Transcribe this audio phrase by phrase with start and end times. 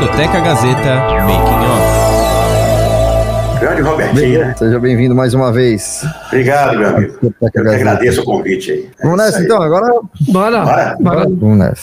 [0.00, 0.94] Discoteca Gazeta
[1.26, 3.60] Making Off.
[3.60, 4.54] Grande Robertinho, né?
[4.56, 6.02] Seja bem-vindo mais uma vez.
[6.28, 7.18] Obrigado, meu amigo.
[7.22, 8.88] Eu que agradeço o convite aí.
[9.02, 9.44] Vamos É nessa isso aí.
[9.44, 9.92] então, agora
[10.30, 10.64] Bora.
[10.64, 10.96] Bora.
[10.98, 11.26] Bora.
[11.28, 11.82] vamos nessa.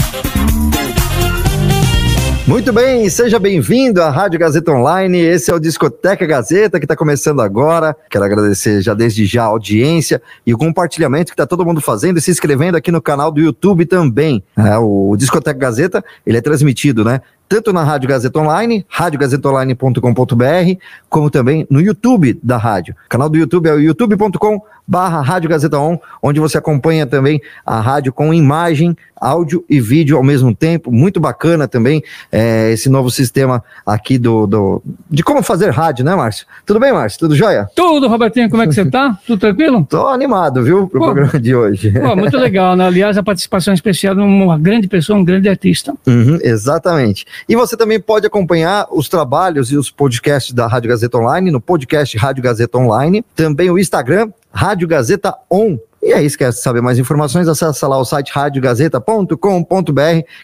[2.47, 5.19] Muito bem, seja bem-vindo à Rádio Gazeta Online.
[5.19, 7.95] Esse é o Discoteca Gazeta que está começando agora.
[8.09, 12.17] Quero agradecer já desde já a audiência e o compartilhamento que está todo mundo fazendo
[12.17, 14.43] e se inscrevendo aqui no canal do YouTube também.
[14.57, 17.21] É, o Discoteca Gazeta ele é transmitido, né?
[17.47, 20.79] Tanto na Rádio Gazeta Online, radiogazetaonline.com.br,
[21.09, 22.95] como também no YouTube da rádio.
[23.05, 27.41] O canal do YouTube é o youtube.com barra Rádio Gazeta On, onde você acompanha também
[27.65, 30.91] a rádio com imagem, áudio e vídeo ao mesmo tempo.
[30.91, 36.15] Muito bacana também é, esse novo sistema aqui do, do de como fazer rádio, né,
[36.15, 36.47] Márcio?
[36.65, 37.19] Tudo bem, Márcio?
[37.19, 37.69] Tudo jóia?
[37.75, 39.17] Tudo, Robertinho, como é que você tá?
[39.25, 39.85] Tudo tranquilo?
[39.87, 41.05] Tô animado, viu, pro Pô.
[41.05, 41.91] programa de hoje.
[41.91, 42.87] Pô, muito legal, né?
[42.87, 45.93] Aliás, a participação especial de uma grande pessoa, um grande artista.
[46.07, 47.25] Uhum, exatamente.
[47.47, 51.61] E você também pode acompanhar os trabalhos e os podcasts da Rádio Gazeta Online no
[51.61, 55.77] podcast Rádio Gazeta Online, também o Instagram Rádio Gazeta On.
[56.03, 57.47] E aí, quer saber mais informações?
[57.47, 59.37] Acesse lá o site radiogazeta.com.br,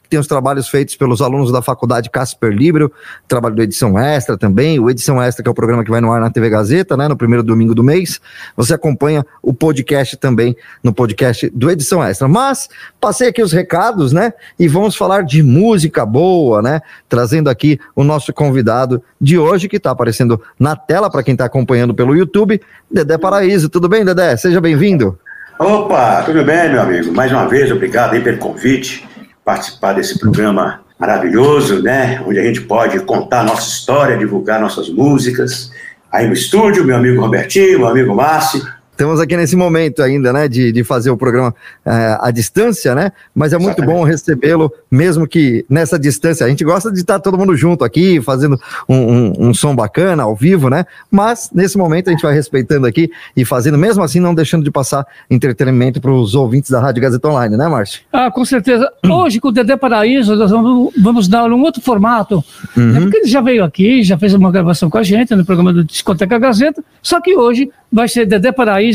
[0.03, 2.91] que tem os trabalhos feitos pelos alunos da faculdade Casper Libro,
[3.27, 6.11] trabalho do Edição Extra também, o Edição Extra, que é o programa que vai no
[6.13, 8.21] ar na TV Gazeta, né, no primeiro domingo do mês.
[8.55, 12.27] Você acompanha o podcast também no podcast do Edição Extra.
[12.27, 12.69] Mas
[13.01, 14.33] passei aqui os recados, né?
[14.59, 16.81] E vamos falar de música boa, né?
[17.09, 21.45] Trazendo aqui o nosso convidado de hoje, que está aparecendo na tela para quem está
[21.45, 22.61] acompanhando pelo YouTube,
[22.91, 23.69] Dedé Paraíso.
[23.69, 24.37] Tudo bem, Dedé?
[24.37, 25.17] Seja bem-vindo.
[25.59, 27.11] Opa, tudo bem, meu amigo?
[27.11, 29.07] Mais uma vez, obrigado aí pelo convite,
[29.43, 32.21] participar desse programa maravilhoso, né?
[32.27, 35.71] Onde a gente pode contar nossa história, divulgar nossas músicas.
[36.11, 38.61] Aí no estúdio, meu amigo Robertinho, meu amigo Márcio.
[38.97, 41.53] Estamos aqui nesse momento ainda, né, de, de fazer o programa
[41.85, 43.11] eh, à distância, né?
[43.35, 46.43] Mas é muito bom recebê-lo, mesmo que nessa distância.
[46.43, 48.59] A gente gosta de estar todo mundo junto aqui, fazendo
[48.89, 50.83] um, um- um som bacana, ao vivo, né?
[51.11, 54.71] Mas nesse momento a gente vai respeitando aqui e fazendo, mesmo assim, não deixando de
[54.71, 58.01] passar entretenimento para os ouvintes da Rádio Gazeta Online, né, Márcio?
[58.11, 58.91] Ah, com certeza.
[59.07, 62.43] Hoje, com o Dedé Paraíso, nós vamos, vamos dar um outro formato.
[62.75, 65.71] É porque ele já veio aqui, já fez uma gravação com a gente no programa
[65.71, 68.86] do Discoteca Gazeta, só que hoje vai ser Dedé Paraíso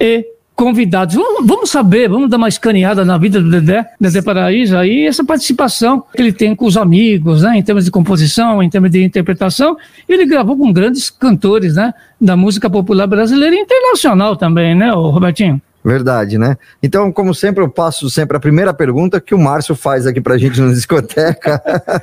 [0.00, 0.26] e
[0.58, 1.14] convidados.
[1.14, 5.22] Vamos, vamos saber, vamos dar uma escaneada na vida do Dedé, Dedé Paraíso, aí essa
[5.22, 9.04] participação que ele tem com os amigos, né, em termos de composição, em termos de
[9.04, 9.76] interpretação.
[10.08, 15.62] Ele gravou com grandes cantores, né, da música popular brasileira e internacional também, né, Robertinho?
[15.84, 16.56] Verdade, né?
[16.82, 20.36] Então, como sempre, eu passo sempre a primeira pergunta que o Márcio faz aqui pra
[20.36, 21.62] gente na discoteca.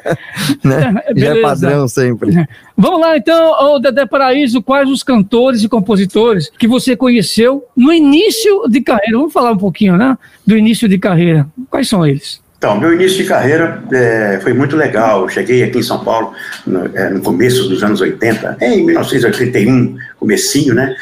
[0.64, 0.94] né?
[1.16, 2.48] Já é padrão sempre.
[2.78, 7.92] Vamos lá então, ô Dedé Paraíso, quais os cantores e compositores que você conheceu no
[7.92, 9.18] início de carreira?
[9.18, 10.18] Vamos falar um pouquinho, né?
[10.46, 11.48] Do início de carreira.
[11.70, 12.42] Quais são eles?
[12.58, 15.24] Então, meu início de carreira é, foi muito legal.
[15.24, 16.34] Eu cheguei aqui em São Paulo
[16.66, 20.96] no, é, no começo dos anos 80, em 1981, comecinho, né?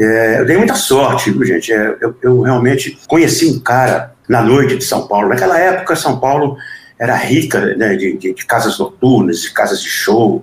[0.00, 1.72] É, eu dei muita sorte, viu, gente?
[1.72, 5.28] É, eu, eu realmente conheci um cara na noite de São Paulo.
[5.28, 6.56] Naquela época, São Paulo
[6.98, 10.42] era rica né, de, de- de casas noturnas, de casas de show.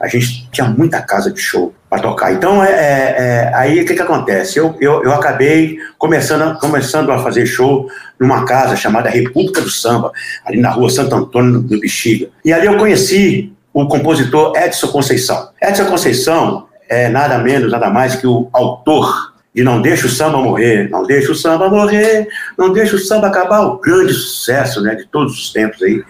[0.00, 2.32] A gente tinha muita casa de show para tocar.
[2.32, 4.58] Então, é, é, é, aí o que, que acontece?
[4.58, 7.88] Eu, eu, eu acabei começando, começando a fazer show
[8.18, 10.12] numa casa chamada República do Samba,
[10.44, 12.28] ali na rua Santo Antônio, no Bexiga.
[12.44, 15.50] E ali eu conheci o compositor Edson Conceição.
[15.62, 20.38] Edson Conceição é nada menos, nada mais que o autor de Não Deixa o Samba
[20.38, 24.94] Morrer, Não Deixa o Samba Morrer, Não Deixa o Samba Acabar, o grande sucesso né,
[24.94, 26.02] de todos os tempos aí.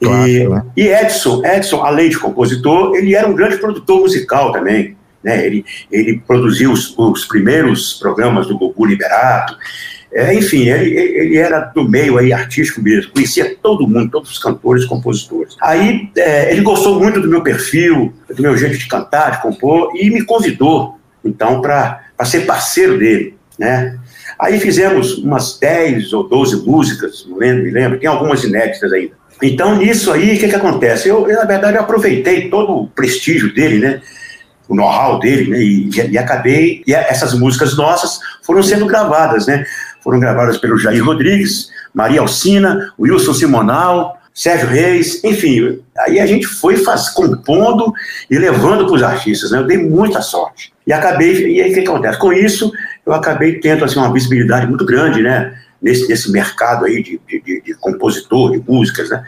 [0.00, 0.62] E, Clássico, né?
[0.76, 4.96] e Edson, Edson, além de compositor, ele era um grande produtor musical também.
[5.22, 5.46] Né?
[5.46, 9.56] Ele, ele produziu os, os primeiros programas do Gugu Liberato.
[10.12, 14.38] É, enfim, ele, ele era do meio aí artístico mesmo, conhecia todo mundo, todos os
[14.38, 15.56] cantores, compositores.
[15.60, 19.92] Aí é, ele gostou muito do meu perfil, do meu jeito de cantar, de compor,
[19.94, 23.98] e me convidou, então, para ser parceiro dele, né?
[24.38, 29.12] Aí fizemos umas 10 ou 12 músicas, não lembro, me lembro, tem algumas inéditas ainda.
[29.42, 31.08] Então, nisso aí, o que, que acontece?
[31.08, 34.02] Eu, eu, na verdade, eu aproveitei todo o prestígio dele, né?
[34.68, 35.58] O know-how dele, né?
[35.58, 36.82] E, e, e acabei.
[36.86, 39.64] E essas músicas nossas foram sendo gravadas, né?
[40.02, 45.80] Foram gravadas pelo Jair Rodrigues, Maria Alcina, Wilson Simonal, Sérgio Reis, enfim.
[45.98, 47.92] Aí a gente foi faz, compondo
[48.30, 49.58] e levando para os artistas, né?
[49.58, 50.72] Eu dei muita sorte.
[50.86, 51.56] E acabei.
[51.56, 52.18] E aí o que, acontece?
[52.18, 52.72] Com isso,
[53.04, 55.58] eu acabei tendo assim, uma visibilidade muito grande, né?
[55.82, 59.22] Nesse, nesse mercado aí de, de, de compositor, de músicas, né?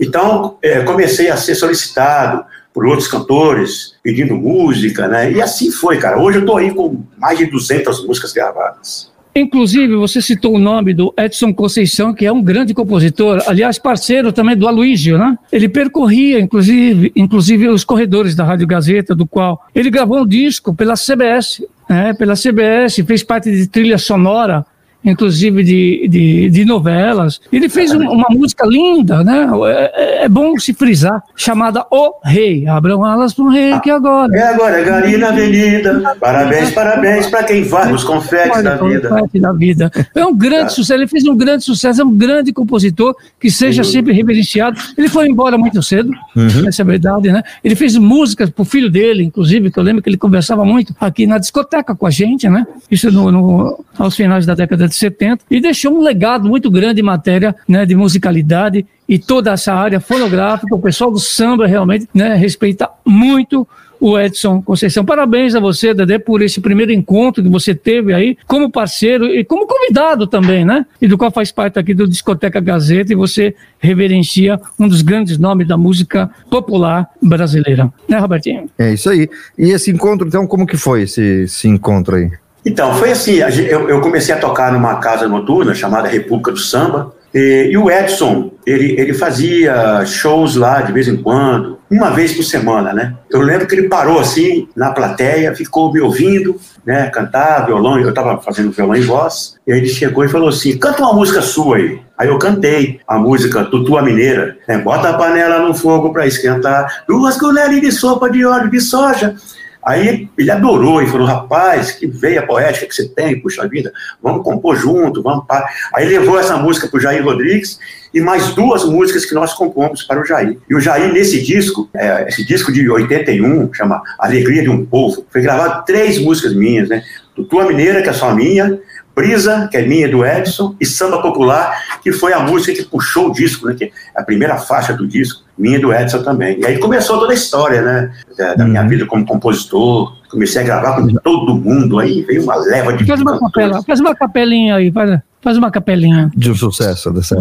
[0.00, 5.32] Então, é, comecei a ser solicitado por outros cantores, pedindo música, né?
[5.32, 6.18] E assim foi, cara.
[6.18, 9.10] Hoje eu tô aí com mais de 200 músicas gravadas.
[9.38, 14.32] Inclusive, você citou o nome do Edson Conceição, que é um grande compositor, aliás, parceiro
[14.32, 15.38] também do Aloysio, né?
[15.52, 20.74] Ele percorria, inclusive, inclusive os corredores da Rádio Gazeta, do qual ele gravou um disco
[20.74, 22.12] pela CBS, né?
[22.14, 24.66] pela CBS, fez parte de trilha sonora
[25.04, 27.40] inclusive de, de, de, novelas.
[27.52, 29.48] Ele fez um, uma música linda, né?
[29.94, 32.66] É, é, bom se frisar, chamada O Rei.
[32.66, 34.36] Abram alas para o rei que agora.
[34.36, 36.16] É agora, é Gari na Avenida.
[36.20, 39.08] Parabéns, parabéns para quem vai nos confetes da vida.
[39.40, 39.92] da vida.
[40.14, 40.68] É um grande tá.
[40.70, 43.88] sucesso, ele fez um grande sucesso, é um grande compositor que seja uhum.
[43.88, 44.78] sempre reverenciado.
[44.96, 46.68] Ele foi embora muito cedo, uhum.
[46.68, 47.42] essa é a verdade, né?
[47.62, 50.94] Ele fez músicas para o filho dele, inclusive, que eu lembro que ele conversava muito
[51.00, 52.66] aqui na discoteca com a gente, né?
[52.90, 57.00] Isso no, no aos finais da década de 70, e deixou um legado muito grande
[57.00, 60.74] em matéria né, de musicalidade e toda essa área fonográfica.
[60.74, 63.66] O pessoal do samba realmente né, respeita muito
[64.00, 65.04] o Edson Conceição.
[65.04, 69.44] Parabéns a você, Dedé, por esse primeiro encontro que você teve aí como parceiro e
[69.44, 70.86] como convidado também, né?
[71.00, 75.38] E do qual faz parte aqui do Discoteca Gazeta e você reverencia um dos grandes
[75.38, 77.92] nomes da música popular brasileira.
[78.08, 78.70] Né, Robertinho?
[78.78, 79.28] É isso aí.
[79.56, 82.30] E esse encontro, então, como que foi esse, esse encontro aí?
[82.64, 87.76] Então, foi assim, eu, comecei a tocar numa casa noturna chamada República do Samba, e,
[87.76, 92.92] o Edson, ele, ele fazia shows lá de vez em quando, uma vez por semana,
[92.92, 93.14] né?
[93.30, 97.08] Eu lembro que ele parou assim, na plateia, ficou me ouvindo, né?
[97.10, 100.76] Cantar violão, eu estava fazendo violão em voz, e aí ele chegou e falou assim:
[100.76, 102.00] canta uma música sua aí.
[102.16, 104.78] Aí eu cantei a música Tutua Mineira, né?
[104.78, 109.36] Bota a panela no fogo para esquentar, duas colheres de sopa de óleo de soja.
[109.84, 113.92] Aí ele adorou e falou: rapaz, que veia poética que você tem, puxa vida,
[114.22, 115.66] vamos compor junto, vamos para.
[115.94, 117.78] Aí levou essa música para o Jair Rodrigues
[118.12, 120.58] e mais duas músicas que nós compomos para o Jair.
[120.68, 125.26] E o Jair, nesse disco, é, esse disco de 81, chama Alegria de um Povo,
[125.30, 127.02] foi gravado três músicas minhas, né?
[127.44, 128.80] Tua Mineira, que é só minha,
[129.18, 133.28] Brisa, que é minha do Edson, e Samba Popular, que foi a música que puxou
[133.28, 136.60] o disco, né, que é a primeira faixa do disco, minha do Edson também.
[136.60, 138.88] E aí começou toda a história, né, da, da minha uhum.
[138.88, 143.04] vida como compositor, comecei a gravar com todo mundo, aí veio uma leva de...
[143.04, 146.30] Faz uma capela, faz uma capelinha aí, faz, faz uma capelinha.
[146.36, 147.34] De um sucesso dessa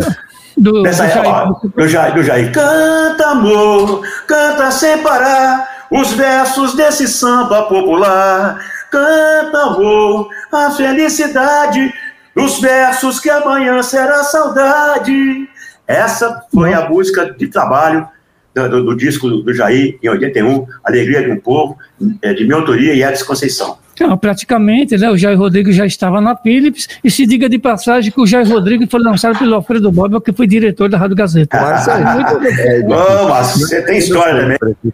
[0.57, 2.51] do, Dessa do, Jair, ó, do, Jair, do Jair.
[2.51, 8.57] Canta, amor, canta sem parar os versos desse samba popular
[8.89, 11.93] canta, vou, a felicidade
[12.35, 15.49] dos versos que amanhã será saudade.
[15.87, 18.07] Essa foi a música de trabalho
[18.53, 21.77] do, do, do disco do Jair, em 81, Alegria de um Povo,
[22.21, 23.77] é, de minha autoria e Edson Conceição.
[23.99, 28.11] Não, praticamente, né, o Jair Rodrigues já estava na Philips, e se diga de passagem
[28.11, 31.57] que o Jair Rodrigues foi lançado pelo Alfredo Bob, que foi diretor da Rádio Gazeta.
[31.57, 34.93] Ah, muito é, oh, mas você tem história também.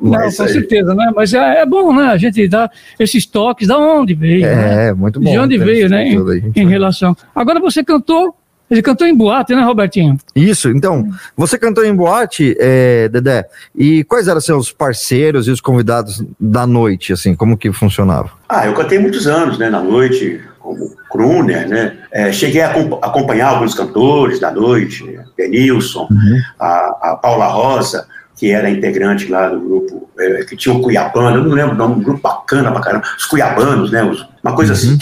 [0.00, 1.12] Não, com certeza, né?
[1.14, 2.06] Mas é, é, bom, né?
[2.06, 4.44] A gente dá esses toques, da onde veio.
[4.44, 4.92] É, né?
[4.92, 5.30] muito bom.
[5.30, 6.08] De onde veio, né?
[6.08, 7.16] Em, em relação.
[7.34, 8.34] Agora você cantou
[8.70, 10.16] ele cantou em boate, né, Robertinho?
[10.34, 15.60] Isso, então, você cantou em boate, é, Dedé, e quais eram seus parceiros e os
[15.60, 18.30] convidados da noite, assim, como que funcionava?
[18.48, 23.48] Ah, eu cantei muitos anos, né, na noite, como crooner, né, é, cheguei a acompanhar
[23.48, 26.40] alguns cantores da noite, Denilson, uhum.
[26.58, 28.06] a, a Paula Rosa,
[28.36, 31.78] que era integrante lá do grupo, é, que tinha o Cuiabano, eu não lembro o
[31.78, 34.02] nome, um grupo bacana pra caramba, os Cuiabanos, né,
[34.42, 34.78] uma coisa uhum.
[34.78, 34.98] assim.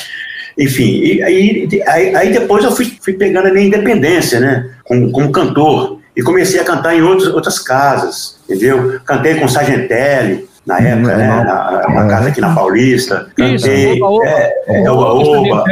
[0.59, 5.11] Enfim, e aí, aí, aí, depois eu fui, fui pegando a minha independência, né, como,
[5.11, 9.01] como cantor, e comecei a cantar em outros, outras casas, entendeu?
[9.05, 14.05] Cantei com Sargentelli, na hum, época, né, na, na, casa aqui na Paulista, cantei, Isso,
[14.05, 15.65] oba, é, é, oba, oba,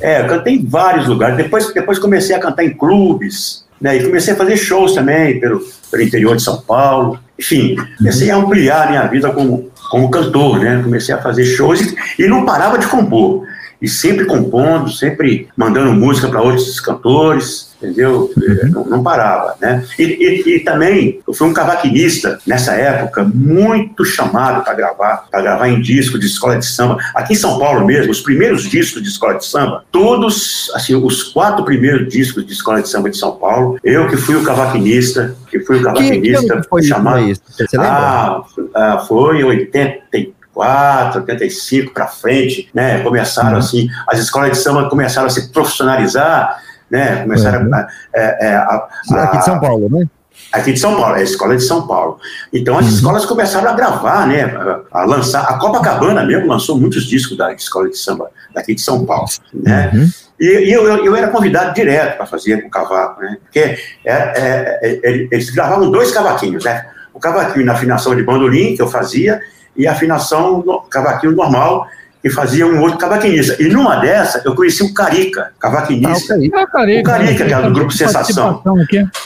[0.00, 4.32] é, cantei em vários lugares, depois, depois comecei a cantar em clubes, né, e comecei
[4.32, 5.60] a fazer shows também pelo,
[5.90, 10.58] pelo interior de São Paulo, enfim, comecei a ampliar a minha vida como, como cantor,
[10.58, 13.46] né, comecei a fazer shows e, e não parava de compor,
[13.80, 18.30] e sempre compondo, sempre mandando música para outros cantores, entendeu?
[18.36, 18.70] Uhum.
[18.70, 19.84] Não, não, parava, né?
[19.98, 25.40] E, e, e, também eu fui um cavaquinista nessa época, muito chamado para gravar, para
[25.40, 26.98] gravar em disco de escola de samba.
[27.14, 31.22] Aqui em São Paulo mesmo, os primeiros discos de escola de samba, todos, assim, os
[31.22, 35.36] quatro primeiros discos de escola de samba de São Paulo, eu que fui o cavaquinista,
[35.48, 37.28] que fui o cavaquinista que, que foi chamado.
[37.28, 37.42] Isso?
[37.48, 37.92] Você lembra?
[37.92, 38.42] Ah,
[38.74, 43.02] ah, foi em 80 84, 85 para frente, né?
[43.02, 43.58] Começaram uhum.
[43.58, 47.22] assim, as escolas de samba começaram a se profissionalizar, né?
[47.22, 47.74] Começaram uhum.
[47.74, 50.06] a, é, é, a, a, aqui de São Paulo, né?
[50.52, 52.18] Aqui de São Paulo, é a escola de São Paulo.
[52.52, 52.92] Então as uhum.
[52.92, 54.44] escolas começaram a gravar, né?
[54.44, 55.42] A, a, lançar.
[55.42, 59.90] A Copacabana mesmo lançou muitos discos da escola de samba daqui de São Paulo, né?
[59.92, 60.08] Uhum.
[60.40, 63.36] E, e eu, eu, eu, era convidado direto para fazer com o cavaco, né?
[63.42, 66.86] Porque é, é, é, é, eles gravavam dois cavaquinhos, né?
[67.12, 69.40] O cavaquinho na afinação de bandolim, que eu fazia,
[69.78, 71.86] e a afinação no cavaquinho normal,
[72.20, 73.60] que fazia um outro cavaquinista.
[73.62, 76.34] E numa dessa, eu conheci o Carica, cavaquinista.
[76.34, 78.62] Ah, o Carica, o Carica, o Carica que era do grupo Sensação.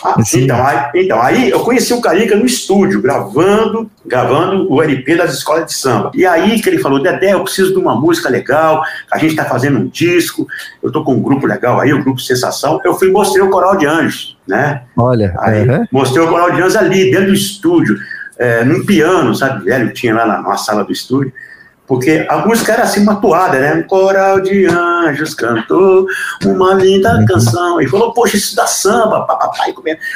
[0.05, 5.17] Ah, então, aí, então, aí eu conheci o Carica no estúdio, gravando, gravando o LP
[5.17, 6.11] das escolas de samba.
[6.15, 9.45] E aí que ele falou, Dedé, eu preciso de uma música legal, a gente está
[9.47, 10.47] fazendo um disco,
[10.83, 12.81] eu estou com um grupo legal aí, o grupo Sensação.
[12.85, 14.83] Eu fui mostrei o Coral de Anjos, né?
[14.97, 15.35] Olha.
[15.39, 15.87] Aí, uhum.
[15.91, 17.97] Mostrei o Coral de Anjos ali, dentro do estúdio,
[18.43, 21.33] é, num piano, sabe, velho, tinha lá na, na sala do estúdio
[21.93, 23.75] porque a música era assim uma toada, né?
[23.75, 26.07] Um coral de anjos cantou
[26.43, 29.75] uma linda canção e falou, poxa, isso dá samba, papai.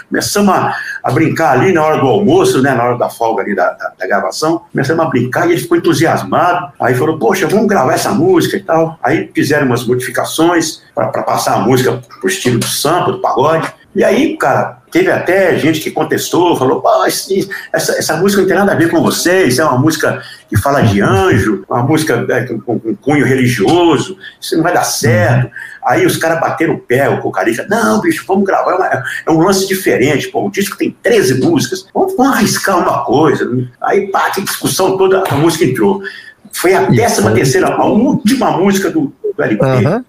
[0.08, 2.72] Começamos a, a, brincar ali na hora do almoço, né?
[2.72, 5.76] Na hora da folga ali da, da, da, gravação, começamos a brincar e ele ficou
[5.76, 6.72] entusiasmado.
[6.80, 8.98] Aí falou, poxa, vamos gravar essa música e tal.
[9.02, 13.70] Aí fizeram umas modificações para passar a música pro estilo do samba, do pagode.
[13.94, 18.72] E aí, cara, teve até gente que contestou, falou, essa, essa música não tem nada
[18.72, 22.78] a ver com vocês, é uma música que fala de anjo, uma música né, com,
[22.78, 25.50] com cunho religioso, isso não vai dar certo.
[25.84, 29.30] Aí os caras bateram o pé, o Cocarica, não, bicho, vamos gravar, é, uma, é,
[29.30, 33.48] um lance diferente, pô, o disco tem 13 músicas, vamos, vamos arriscar uma coisa.
[33.82, 36.02] Aí, pá, que discussão toda, a música entrou.
[36.52, 39.64] Foi a décima terceira, a última música do, do LP.
[39.64, 40.04] Uhum.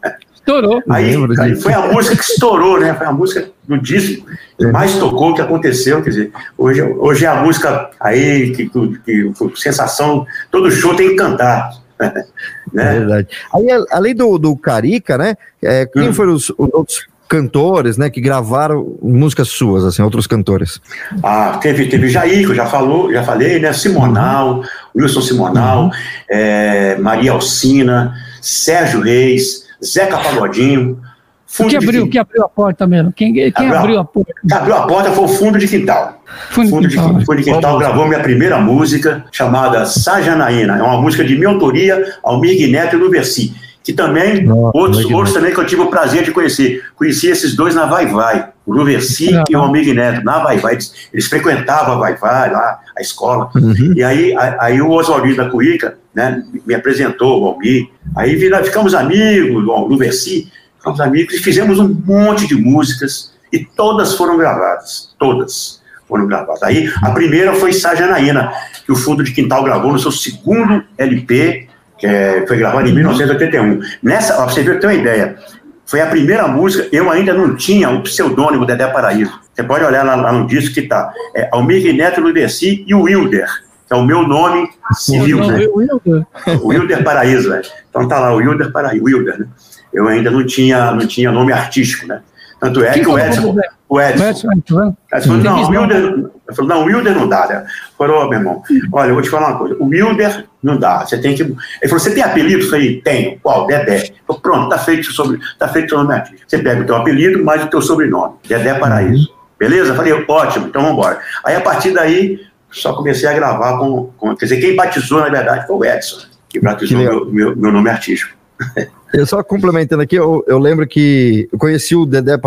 [0.47, 0.81] Estourou.
[0.89, 2.93] Aí, aí, foi a música que estourou, né?
[2.93, 4.25] Foi a música do disco
[4.57, 6.01] que mais tocou, que aconteceu.
[6.01, 11.09] Quer dizer, hoje, hoje é a música aí que, que, que sensação, todo show tem
[11.09, 11.71] que cantar.
[11.99, 12.95] né?
[12.95, 13.27] É verdade.
[13.53, 15.35] Aí, além do, do Carica, né?
[15.61, 16.13] É, quem hum.
[16.13, 20.79] foram os, os outros cantores, né, que gravaram músicas suas, assim, outros cantores?
[21.21, 24.63] Ah, teve, teve Jair, que eu já, falou, já falei, né, Simonal,
[24.95, 25.91] Wilson Simonal, uhum.
[26.29, 30.99] é, Maria Alcina, Sérgio Reis, Zeca Pagodinho.
[31.47, 32.09] Fundo que abriu, de...
[32.09, 33.11] que abriu a porta mesmo?
[33.13, 34.33] Quem, quem abriu, abriu a porta?
[34.47, 36.21] Quem abriu a porta foi o Fundo de Quintal.
[36.51, 37.21] Fundo, fundo, de, quintal.
[37.21, 40.77] fundo de Quintal gravou minha primeira música, chamada Sajanaína.
[40.77, 43.55] É uma música de minha autoria, Almir Neto e Luversi.
[43.81, 46.83] Que também, Nossa, outros, outros também que eu tive o prazer de conhecer.
[46.97, 50.73] Conheci esses dois na Vai Vai, o Luversi e o Almir Neto, na Vai Vai.
[50.73, 53.49] Eles, eles frequentavam a Vai Vai, lá, a escola.
[53.55, 53.93] Uhum.
[53.95, 57.89] E aí, aí o Oswaldinho da Cuíca, né, me apresentou, o Almir.
[58.15, 64.15] Aí ficamos amigos, o Luversi, ficamos amigos e fizemos um monte de músicas e todas
[64.15, 66.63] foram gravadas, todas foram gravadas.
[66.63, 68.51] Aí a primeira foi Sajanaína,
[68.83, 71.67] que o Fundo de Quintal gravou no seu segundo LP,
[71.99, 73.79] que é, foi gravado em 1981.
[74.01, 75.37] Nessa, ó, você ter uma ideia,
[75.85, 79.39] foi a primeira música, eu ainda não tinha o pseudônimo Dedé Paraíso.
[79.53, 83.03] Você pode olhar lá, lá no disco que está, é Almir Neto Luderci e o
[83.03, 85.65] Wilder que é o meu nome civil, não, né?
[85.73, 86.25] Wilder.
[86.61, 87.61] Wilder Paraíso, né?
[87.89, 89.47] Então tá lá, o Wilder Paraíso, Wilder, né?
[89.93, 92.21] Eu ainda não tinha, não tinha nome artístico, né?
[92.59, 93.55] Tanto é que, que o Edson,
[93.87, 97.65] o Edson, Edson, Edson não, o Wilder, falou, não, o Wilder não dá, né?
[97.97, 101.05] Falou, oh, meu irmão, olha, eu vou te falar uma coisa, o Wilder não dá,
[101.05, 102.63] você tem que, ele falou, você tem apelido?
[102.63, 103.67] Eu falei, tenho, qual?
[103.67, 104.11] Dedé.
[104.25, 106.49] Falei, pronto, tá feito sobre, tá feito o nome artístico.
[106.49, 109.37] Você pega o teu apelido mais o teu sobrenome, Dedé Paraíso.
[109.59, 109.91] Beleza?
[109.91, 111.19] Eu falei, ótimo, então vamos embora.
[111.43, 112.39] Aí, a partir daí,
[112.71, 116.25] só comecei a gravar com, com, Quer dizer, quem batizou, na verdade, foi o Edson,
[116.49, 118.35] que batizou que meu, meu, meu nome artístico.
[119.13, 122.37] Eu só complementando aqui, eu, eu, lembro que eu conheci o Dedé,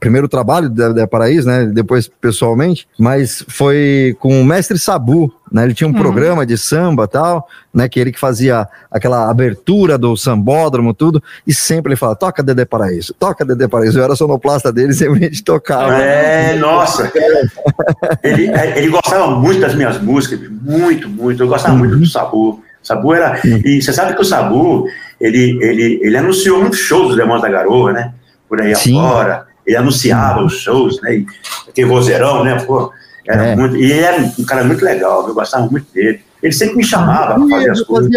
[0.00, 1.66] primeiro trabalho do Dedé Paraíso, né?
[1.66, 5.64] Depois pessoalmente, mas foi com o mestre Sabu, né?
[5.64, 5.98] Ele tinha um uhum.
[5.98, 7.88] programa de samba tal, né?
[7.88, 12.64] Que ele que fazia aquela abertura do sambódromo, tudo, e sempre ele falava: toca Dedé
[12.64, 13.98] Paraíso, toca Dedé Paraíso.
[13.98, 15.94] Eu era sonoplasta dele, sempre a gente tocava.
[15.94, 17.10] É, nossa!
[18.24, 21.42] ele, ele gostava muito das minhas músicas, muito, muito.
[21.42, 21.78] Eu gostava uhum.
[21.80, 22.62] muito do Sabu.
[22.88, 23.40] Sabu era.
[23.44, 23.60] Uhum.
[23.64, 24.86] E você sabe que o Sabu
[25.20, 28.12] ele, ele, ele anunciou muitos shows do Demônios da Garoa, né?
[28.48, 28.98] Por aí Sim.
[28.98, 29.46] afora.
[29.66, 31.24] Ele anunciava os shows, né?
[31.68, 32.58] aquele vozeirão, né?
[32.66, 32.90] Pô,
[33.26, 33.56] era é.
[33.56, 36.20] muito, e ele era um cara muito legal, eu gostava muito dele.
[36.42, 38.10] Ele sempre me chamava para fazer as coisas.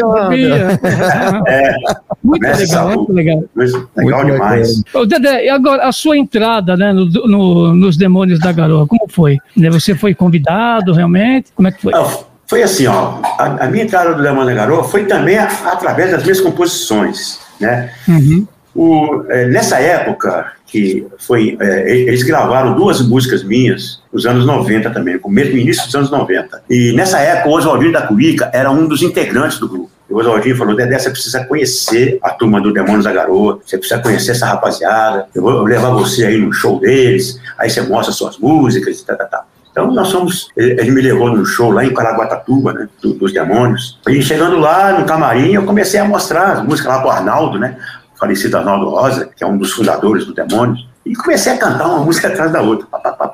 [1.47, 1.73] é,
[2.23, 3.43] muito legal, muito legal.
[3.55, 4.83] Legal muito demais.
[4.85, 5.05] Legal.
[5.07, 9.37] Dedé, e agora a sua entrada né, no, no, nos Demônios da Garoa, como foi?
[9.71, 11.51] Você foi convidado realmente?
[11.53, 11.91] Como é que foi?
[11.91, 15.45] Não, foi assim, ó, a, a minha entrada do Lemão da Garoa foi também a,
[15.45, 17.93] através das minhas composições, né?
[18.05, 18.45] Uhum.
[18.75, 24.89] O, é, nessa época, que foi, é, eles gravaram duas músicas minhas, nos anos 90
[24.89, 26.63] também, no mesmo início dos anos 90.
[26.69, 29.89] E nessa época, o Oswaldinho da Cuíca era um dos integrantes do grupo.
[30.09, 33.77] E o Oswaldinho falou, Dedé, você precisa conhecer a turma do Demônios da Garoa, você
[33.77, 38.11] precisa conhecer essa rapaziada, eu vou levar você aí no show deles, aí você mostra
[38.11, 39.50] suas músicas e tal, tal, tal.
[39.71, 43.99] Então nós fomos, ele, me levou num show lá em Caraguatatuba, né, do, dos Demônios.
[44.07, 47.77] E chegando lá no camarim, eu comecei a mostrar as músicas lá pro Arnaldo, né,
[48.19, 50.87] falecido Arnaldo Rosa, que é um dos fundadores do Demônios.
[51.05, 52.85] E comecei a cantar uma música atrás da outra.
[52.85, 53.33] Pá, pá, pá.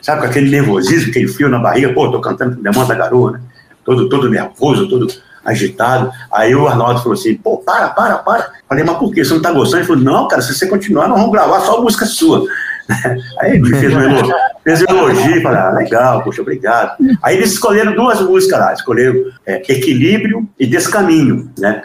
[0.00, 2.94] Sabe, com aquele nervosismo, aquele fio na barriga, pô, tô cantando com o Demônio da
[2.94, 3.40] Garoa, né?
[3.84, 5.06] Todo, todo nervoso, todo
[5.44, 6.10] agitado.
[6.32, 8.52] Aí o Arnaldo falou assim, pô, para, para, para.
[8.68, 9.24] Falei, mas por quê?
[9.24, 9.78] Você não tá gostando?
[9.78, 12.44] Ele falou, não, cara, se você continuar, nós vamos gravar só música sua.
[13.40, 16.96] Aí ele fez um elogio, fez um elogio, falei, ah, legal, poxa, obrigado.
[17.22, 21.82] Aí eles escolheram duas músicas lá, escolheram é, Equilíbrio e Descaminho, né?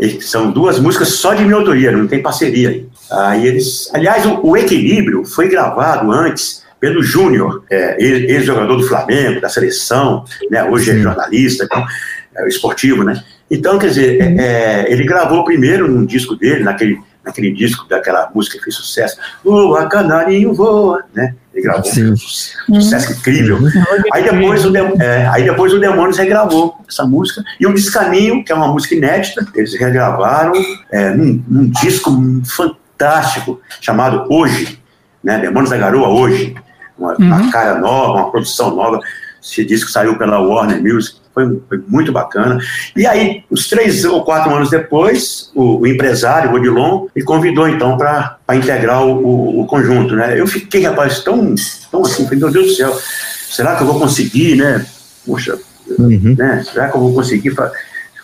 [0.00, 2.88] E são duas músicas só de minha autoria, não tem parceria aí.
[3.10, 9.40] Aí eles, aliás, o, o Equilíbrio foi gravado antes pelo Júnior, é, ex-jogador do Flamengo,
[9.40, 10.64] da seleção, né?
[10.64, 11.84] Hoje é jornalista, então,
[12.36, 13.22] é, esportivo, né?
[13.50, 18.30] Então, quer dizer, é, é, ele gravou primeiro num disco dele, naquele, naquele disco daquela
[18.34, 21.34] música que fez sucesso, Voa, Canarinho Voa, né?
[21.52, 22.12] Ele gravou Sim.
[22.12, 22.16] um
[22.80, 23.56] sucesso incrível.
[23.56, 23.70] Uhum.
[24.12, 27.42] Aí depois, o, Dem- é, aí depois o Demônios regravou essa música.
[27.58, 30.52] E o Descaminho, que é uma música inédita, eles regravaram
[30.90, 32.10] é, num, num disco
[32.44, 34.80] fantástico chamado Hoje,
[35.22, 35.38] né?
[35.38, 36.54] Demônios da Garoa Hoje.
[36.96, 39.00] Uma, uma cara nova, uma produção nova.
[39.42, 42.58] Esse disco saiu pela Warner Music, foi, foi muito bacana.
[42.96, 47.68] E aí, uns três ou quatro anos depois, o, o empresário, o Odilon, me convidou
[47.68, 50.14] então para integrar o, o- o conjunto.
[50.16, 50.38] Né?
[50.40, 51.54] Eu fiquei, rapaz, tão,
[51.90, 52.98] tão assim, falei, meu Deus do céu,
[53.50, 54.84] será que eu vou conseguir, né?
[55.26, 55.58] Poxa,
[55.98, 56.34] Uhum.
[56.36, 56.62] né?
[56.70, 57.72] Será que eu vou conseguir fa-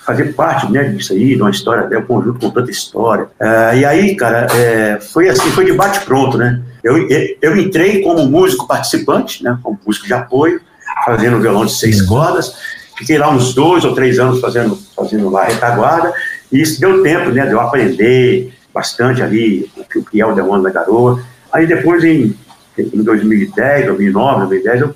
[0.04, 3.26] fazer parte né, disso aí, de uma história, né, um conjunto com tanta história?
[3.40, 6.60] Ah, e aí, cara, é, foi assim, foi de bate-pronto, né?
[6.82, 10.60] Eu, eu- eu entrei como músico participante, né, como músico de apoio,
[11.06, 12.52] fazendo violão de seis cordas,
[12.96, 16.12] fiquei lá uns dois ou três anos fazendo, fazendo lá retaguarda,
[16.52, 20.26] e isso deu tempo, né, de eu aprender bastante ali o que- o que é
[20.26, 21.22] o Demônio da Garoa.
[21.52, 22.34] Aí depois, em,
[22.78, 24.88] em 2010, 2009, 2010, eu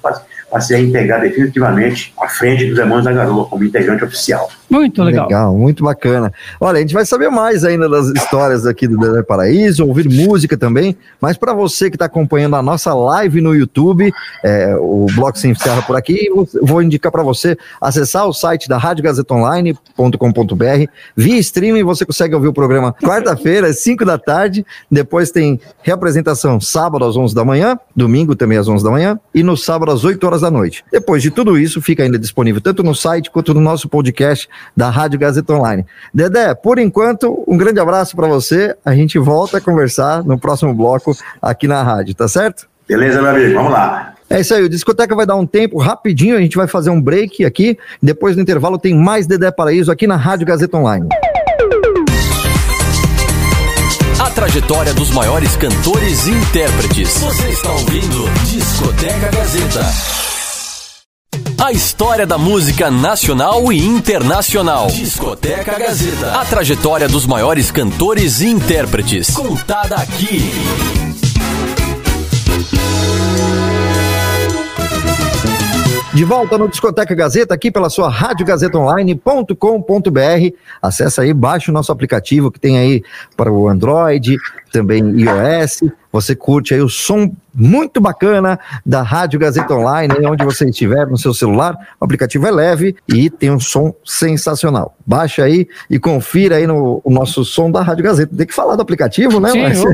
[0.52, 4.48] a integrar definitivamente a frente dos Demônios da Garoa como integrante oficial.
[4.70, 5.54] Muito legal.
[5.54, 6.30] muito bacana.
[6.60, 10.58] Olha, a gente vai saber mais ainda das histórias aqui do Dedé Paraíso, ouvir música
[10.58, 14.12] também, mas para você que está acompanhando a nossa live no YouTube,
[14.44, 18.68] é, o bloco se encerra por aqui, eu vou indicar para você acessar o site
[18.68, 25.30] da radiogazetaonline.com.br, via streaming você consegue ouvir o programa quarta-feira, às 5 da tarde, depois
[25.30, 29.56] tem reapresentação sábado às 11 da manhã, domingo também às 11 da manhã, e no
[29.56, 30.84] sábado às 8 horas da noite.
[30.90, 34.90] Depois de tudo isso, fica ainda disponível tanto no site quanto no nosso podcast da
[34.90, 35.84] Rádio Gazeta Online.
[36.12, 38.76] Dedé, por enquanto, um grande abraço para você.
[38.84, 42.68] A gente volta a conversar no próximo bloco aqui na rádio, tá certo?
[42.88, 43.54] Beleza, meu amigo?
[43.54, 44.14] Vamos lá.
[44.30, 47.00] É isso aí, o Discoteca vai dar um tempo rapidinho, a gente vai fazer um
[47.00, 47.78] break aqui.
[48.02, 51.08] Depois do intervalo tem mais Dedé Paraíso aqui na Rádio Gazeta Online.
[54.20, 57.18] A trajetória dos maiores cantores e intérpretes.
[57.18, 60.27] Você está ouvindo Discoteca Gazeta.
[61.60, 64.86] A história da música nacional e internacional.
[64.86, 66.40] Discoteca Gazeta.
[66.40, 69.30] A trajetória dos maiores cantores e intérpretes.
[69.30, 70.52] Contada aqui.
[76.14, 80.56] De volta no Discoteca Gazeta, aqui pela sua radiogazetaonline.com.br.
[80.82, 83.04] Acesse aí, baixe o nosso aplicativo que tem aí
[83.36, 84.36] para o Android,
[84.70, 85.80] também iOS.
[86.10, 91.18] Você curte aí o som muito bacana da Rádio Gazeta Online, onde você estiver no
[91.18, 91.76] seu celular.
[92.00, 94.96] O aplicativo é leve e tem um som sensacional.
[95.04, 98.34] Baixa aí e confira aí no o nosso som da Rádio Gazeta.
[98.34, 99.50] Tem que falar do aplicativo, né?
[99.50, 99.84] Sim, Mas-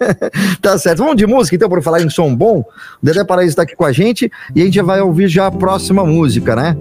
[0.62, 0.98] tá certo.
[0.98, 2.60] Vamos de música, então, por falar em som bom.
[2.60, 2.64] O
[3.02, 6.04] Dedé Paraíso está aqui com a gente e a gente vai ouvir já a próxima
[6.04, 6.76] música, né?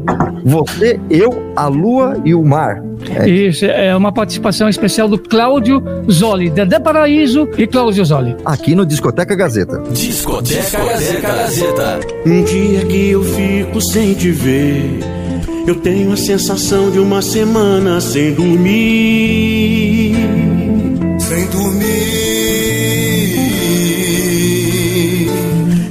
[0.46, 2.82] Você, eu, a lua e o mar.
[3.16, 8.36] É, Isso, é uma participação especial do Cláudio Zoli, Dedé Paraíso e Cláudio Zoli.
[8.45, 9.84] aqui no Discoteca Gazeta.
[9.91, 10.80] Discoteca
[11.21, 12.00] Gazeta.
[12.26, 15.00] Um dia que eu fico sem te ver,
[15.67, 20.15] eu tenho a sensação de uma semana sem dormir.
[21.19, 22.08] Sem dormir.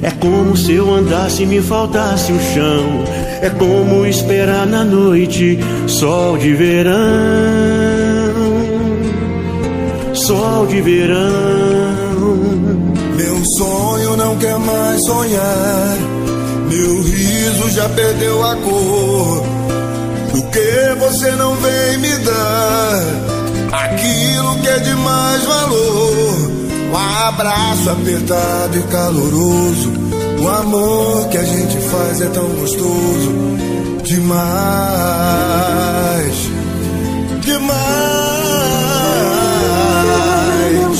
[0.01, 3.03] É como se eu andasse e me faltasse o chão.
[3.41, 7.56] É como esperar na noite sol de verão.
[10.27, 11.15] Sol de verão.
[13.15, 15.97] Meu sonho não quer mais sonhar.
[16.69, 19.41] Meu riso já perdeu a cor.
[20.33, 23.03] Do que você não vem me dar?
[23.71, 26.51] Aquilo que é de mais valor.
[26.91, 29.93] Um abraço apertado e caloroso.
[30.41, 33.31] O amor que a gente faz é tão gostoso.
[34.03, 34.37] Demais.
[37.39, 37.86] Demais.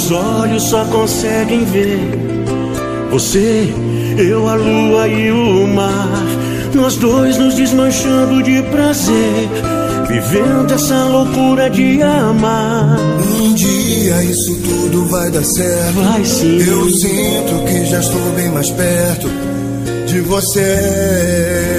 [0.09, 1.99] Meus olhos só conseguem ver
[3.11, 3.67] você
[4.17, 6.23] eu, a lua e o mar.
[6.73, 9.49] Nós dois nos desmanchando de prazer,
[10.07, 12.97] vivendo essa loucura de amar.
[13.41, 15.95] Um dia isso tudo vai dar certo.
[15.95, 16.57] Vai sim.
[16.57, 19.27] Eu sinto que já estou bem mais perto
[20.05, 21.76] de você.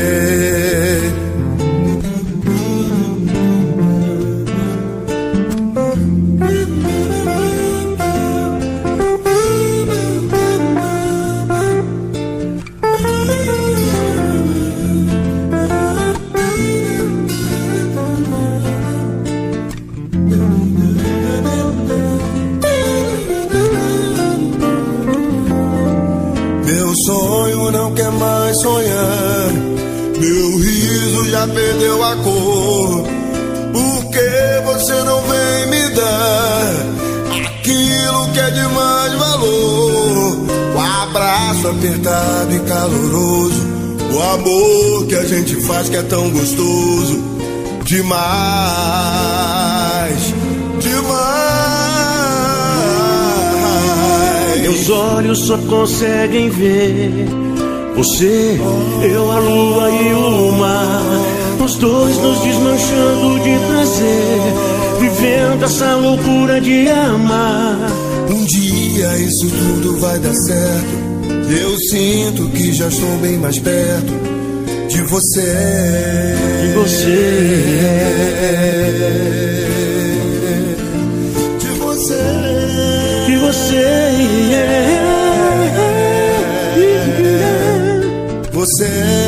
[41.58, 43.66] Abraço apertado e caloroso.
[44.12, 47.18] O amor que a gente faz que é tão gostoso.
[47.84, 48.18] Demais,
[50.80, 51.18] demais.
[54.60, 57.26] Meus olhos só conseguem ver
[57.96, 58.60] você,
[59.02, 61.02] eu, a lua e o mar.
[61.58, 64.40] Nós dois nos desmanchando de prazer,
[65.00, 67.90] vivendo essa loucura de amar.
[68.30, 71.17] Um dia isso tudo vai dar certo.
[71.50, 74.12] Eu sinto que já estou bem mais perto
[74.88, 75.54] de você.
[76.60, 77.16] De você.
[81.58, 82.14] De você.
[83.26, 84.08] De você.
[88.52, 89.27] Você.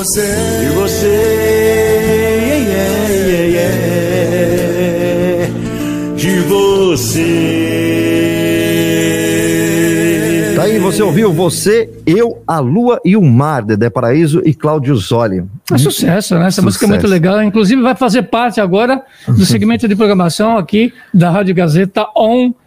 [0.00, 0.26] De você.
[0.62, 1.12] De você.
[6.16, 7.26] De você.
[10.56, 14.96] Tá aí, você ouviu Você, Eu, a Lua e o Mar, Dedé Paraíso e Cláudio
[14.96, 15.44] Zoli.
[15.70, 16.46] É sucesso, né?
[16.46, 17.12] Essa música é muito Sucesso.
[17.12, 17.42] legal.
[17.42, 22.06] Inclusive, vai fazer parte agora do segmento de programação aqui da Rádio Gazeta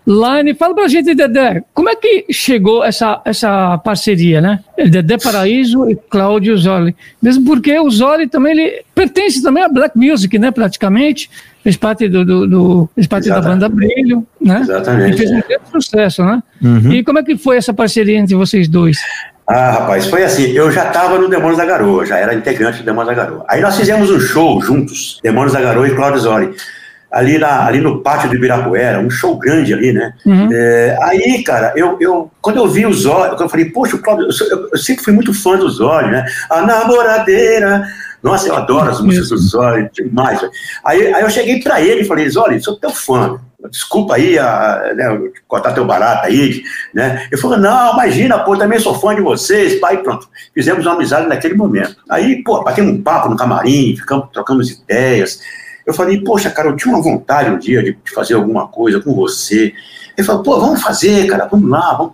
[0.08, 0.54] Online.
[0.54, 4.60] Fala pra gente, Dedé, como é que chegou essa, essa parceria, né?
[4.90, 6.96] Dedé Paraíso e Cláudio Zoli.
[7.22, 10.52] Mesmo porque o Zoli também ele pertence também à Black Music, né?
[10.52, 11.30] Praticamente.
[11.64, 14.60] Fez parte, do, do, do- fez parte da banda Brilho, né?
[14.62, 15.42] Exatamente, E fez um é.
[15.42, 16.44] grande sucesso, né?
[16.62, 16.92] Uhum.
[16.92, 18.98] E como é que foi essa parceria entre vocês dois?
[19.48, 22.84] Ah, rapaz, foi assim, eu já estava no Demônios da Garoa, já era integrante do
[22.86, 23.46] Demônios da Garoa.
[23.50, 26.50] Aí nós fizemos um show juntos, Demônios da Garoa e Cláudio Zori,
[27.14, 30.14] ali, na, ali no pátio do Ibirapuera, um show grande ali, né?
[30.26, 30.50] Uhum.
[30.52, 34.32] É, aí, cara, eu, eu, quando eu vi o Zóio, eu falei, poxa, Cláudio, eu,
[34.32, 36.26] sou- eu- eu sempre fui muito fã do Zóio, né?
[36.50, 37.86] A namoradeira.
[38.22, 40.40] Nossa, eu adoro as músicas do Zóio, demais.
[40.86, 43.38] Aí, aí eu cheguei pra ele e falei, Zóio, sou teu fã.
[43.70, 47.28] Desculpa aí, a, né, cortar teu barato aí, né?
[47.32, 50.28] Ele falou, não, imagina, pô, também sou fã de vocês, pai, pronto.
[50.54, 51.96] Fizemos uma amizade naquele momento.
[52.10, 55.40] Aí, pô, batemos um papo no camarim, ficamos, trocamos ideias.
[55.86, 59.00] Eu falei, poxa, cara, eu tinha uma vontade um dia de, de fazer alguma coisa
[59.02, 59.74] com você.
[60.18, 62.14] Ele falou, pô, vamos fazer, cara, vamos lá, vamos.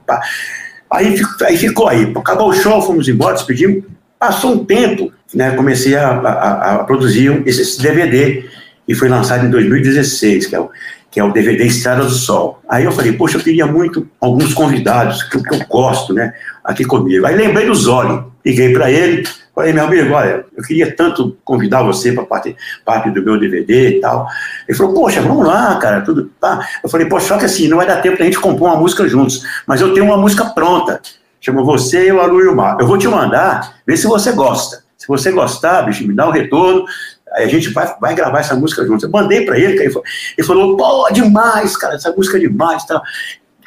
[0.91, 2.11] Aí, aí ficou aí.
[2.15, 3.83] Acabou o show, fomos embora, despedimos.
[4.17, 5.51] Passou um tempo, né?
[5.51, 8.49] Comecei a, a- a produzir esse, esse DVD
[8.87, 10.69] e foi lançado em 2016, que é o,
[11.11, 12.59] que é o DVD Estrada do Sol.
[12.67, 16.33] Aí eu falei, poxa, eu queria muito alguns convidados que, que eu gosto, né?
[16.63, 17.25] Aqui comigo.
[17.25, 19.23] Aí lembrei do Zoli, liguei para ele,
[19.59, 23.97] falei, meu amigo, olha, eu queria tanto convidar você para parte, parte do meu DVD
[23.97, 24.25] e tal.
[24.67, 26.65] Ele falou, poxa, vamos lá, cara, tudo tá.
[26.81, 29.07] Eu falei, poxa, só que assim, não vai dar tempo da gente compor uma música
[29.07, 31.01] juntos, mas eu tenho uma música pronta.
[31.41, 32.77] Chama Você, Eu, a e o Mar.
[32.79, 34.83] Eu vou te mandar, vê se você gosta.
[34.97, 36.85] Se você gostar, bicho, me dá um retorno,
[37.33, 39.03] aí a gente vai, vai gravar essa música juntos.
[39.03, 42.85] Eu mandei para ele, ele falou, ele falou, pô, demais, cara, essa música é demais,
[42.85, 43.01] tá?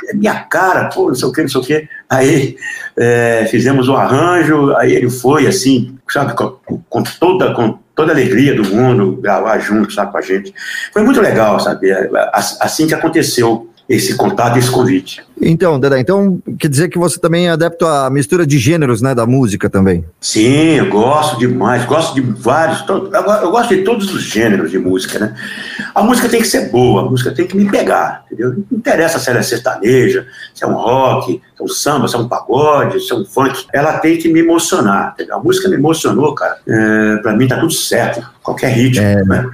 [0.08, 1.88] É minha cara, pô, não sei o que, não sei o que.
[2.08, 2.56] Aí
[2.96, 8.14] é, fizemos o arranjo, aí ele foi assim, sabe, com, com toda, com toda a
[8.14, 10.54] alegria do mundo, gravar junto, sabe, com a gente.
[10.92, 11.88] Foi muito legal, sabe,
[12.60, 15.22] assim que aconteceu esse contato, esse convite.
[15.38, 19.14] Então, Dedé, então quer dizer que você também é adepto à mistura de gêneros, né,
[19.14, 20.02] da música também?
[20.18, 25.18] Sim, eu gosto demais, gosto de vários, eu gosto de todos os gêneros de música,
[25.18, 25.34] né?
[25.94, 28.54] A música tem que ser boa, a música tem que me pegar, entendeu?
[28.70, 32.14] Não interessa se ela é sertaneja, se é um rock, se é um samba, se
[32.14, 35.36] é um pagode, se é um funk, ela tem que me emocionar, entendeu?
[35.36, 39.50] A música me emocionou, cara, é, pra mim tá tudo certo, qualquer ritmo, é, né?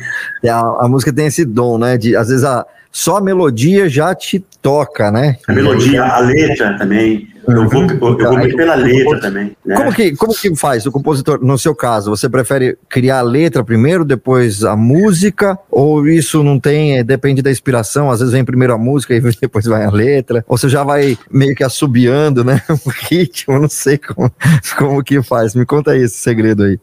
[0.49, 4.15] A, a música tem esse dom, né, de às vezes a só a melodia já
[4.15, 5.37] te toca, né?
[5.47, 7.29] A melodia, a letra também.
[7.47, 9.57] Eu vou, eu, vou muito pela letra também.
[9.65, 9.75] Né?
[9.75, 12.11] Como, que, como que faz o compositor, no seu caso?
[12.11, 15.59] Você prefere criar a letra primeiro, depois a música?
[15.71, 18.11] Ou isso não tem, é, depende da inspiração?
[18.11, 20.45] Às vezes vem primeiro a música e depois vai a letra?
[20.47, 22.61] Ou você já vai meio que assobiando, né?
[22.85, 24.31] O ritmo, eu não sei como,
[24.77, 25.55] como que faz.
[25.55, 26.79] Me conta aí esse segredo aí.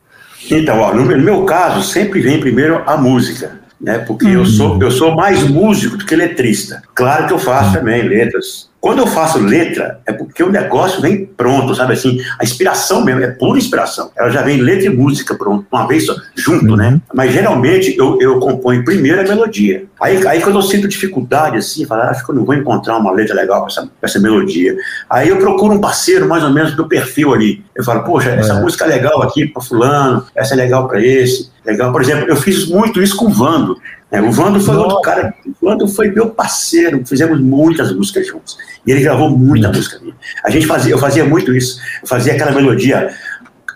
[0.50, 4.00] Então, ó, no meu caso, sempre vem primeiro a música né?
[4.00, 6.84] Porque eu sou eu sou mais músico do que letrista.
[6.94, 11.26] Claro que eu faço também letras quando eu faço letra, é porque o negócio vem
[11.26, 12.22] pronto, sabe assim?
[12.40, 14.12] A inspiração mesmo, é pura inspiração.
[14.16, 17.02] Ela já vem letra e música pronto, uma vez só, junto, né?
[17.12, 19.86] Mas geralmente eu, eu componho primeiro a melodia.
[20.00, 22.54] Aí, aí quando eu sinto dificuldade, assim, eu falo, ah, acho que eu não vou
[22.54, 24.78] encontrar uma letra legal para essa, pra essa melodia.
[25.10, 27.66] Aí eu procuro um parceiro mais ou menos do perfil ali.
[27.76, 28.62] Eu falo, poxa, essa é.
[28.62, 31.50] música é legal aqui para fulano, essa é legal para esse.
[31.66, 33.82] Legal, por exemplo, eu fiz muito isso com o Vando.
[34.12, 34.88] É, o Vando foi Nossa.
[34.88, 38.58] outro cara, o Vando foi meu parceiro, fizemos muitas músicas juntos.
[38.86, 40.16] E ele gravou muita música minha.
[40.44, 41.80] A gente fazia, eu fazia muito isso.
[42.02, 43.10] Eu fazia aquela melodia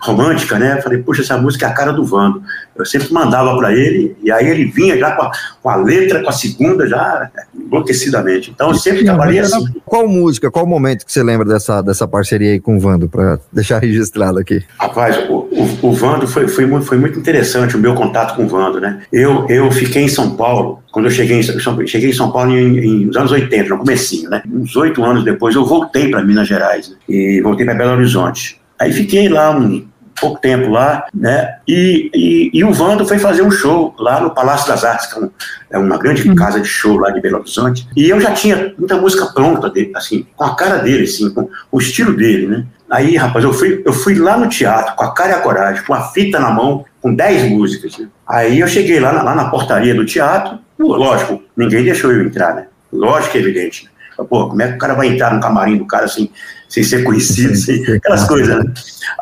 [0.00, 0.80] romântica, né?
[0.80, 2.42] Falei, puxa, essa música é a cara do Vando.
[2.76, 5.32] Eu sempre mandava para ele, e aí ele vinha já com a,
[5.62, 8.50] com a, letra, com a segunda, já enlouquecidamente.
[8.50, 9.66] Então eu sempre trabalhei assim.
[9.84, 13.38] Qual música, qual momento que você lembra dessa, dessa parceria aí com o Vando, para
[13.52, 14.62] deixar registrado aqui?
[14.78, 18.44] Rapaz, o, o, o Vando foi, foi, muito, foi muito interessante o meu contato com
[18.44, 19.02] o Vando, né?
[19.12, 22.78] Eu, eu fiquei em São Paulo, quando eu cheguei em, cheguei em São Paulo em,
[22.78, 24.42] em, nos anos 80, no comecinho, né?
[24.50, 26.96] Uns oito anos depois eu voltei para Minas Gerais, né?
[27.08, 28.59] e voltei para Belo Horizonte.
[28.80, 29.86] Aí fiquei lá um
[30.20, 31.56] pouco tempo lá, né?
[31.66, 35.18] E, e, e, o Vando foi fazer um show lá no Palácio das Artes, que
[35.18, 35.30] é, um,
[35.70, 36.34] é uma grande uhum.
[36.34, 37.88] casa de show lá de Belo Horizonte.
[37.96, 41.48] E eu já tinha muita música pronta, dele, assim, com a cara dele, assim, com
[41.72, 42.66] o estilo dele, né?
[42.90, 45.84] Aí, rapaz, eu fui, eu fui lá no teatro com a cara e a coragem,
[45.84, 47.96] com a fita na mão, com 10 músicas.
[47.98, 48.08] Né?
[48.26, 52.66] Aí eu cheguei lá lá na portaria do teatro, lógico, ninguém deixou eu entrar, né?
[52.92, 53.84] Lógico que é evidente.
[53.84, 53.90] Né?
[54.24, 56.30] Pô, como é que o cara vai entrar no camarim do cara assim,
[56.68, 58.72] sem ser conhecido, sem, aquelas coisas, né?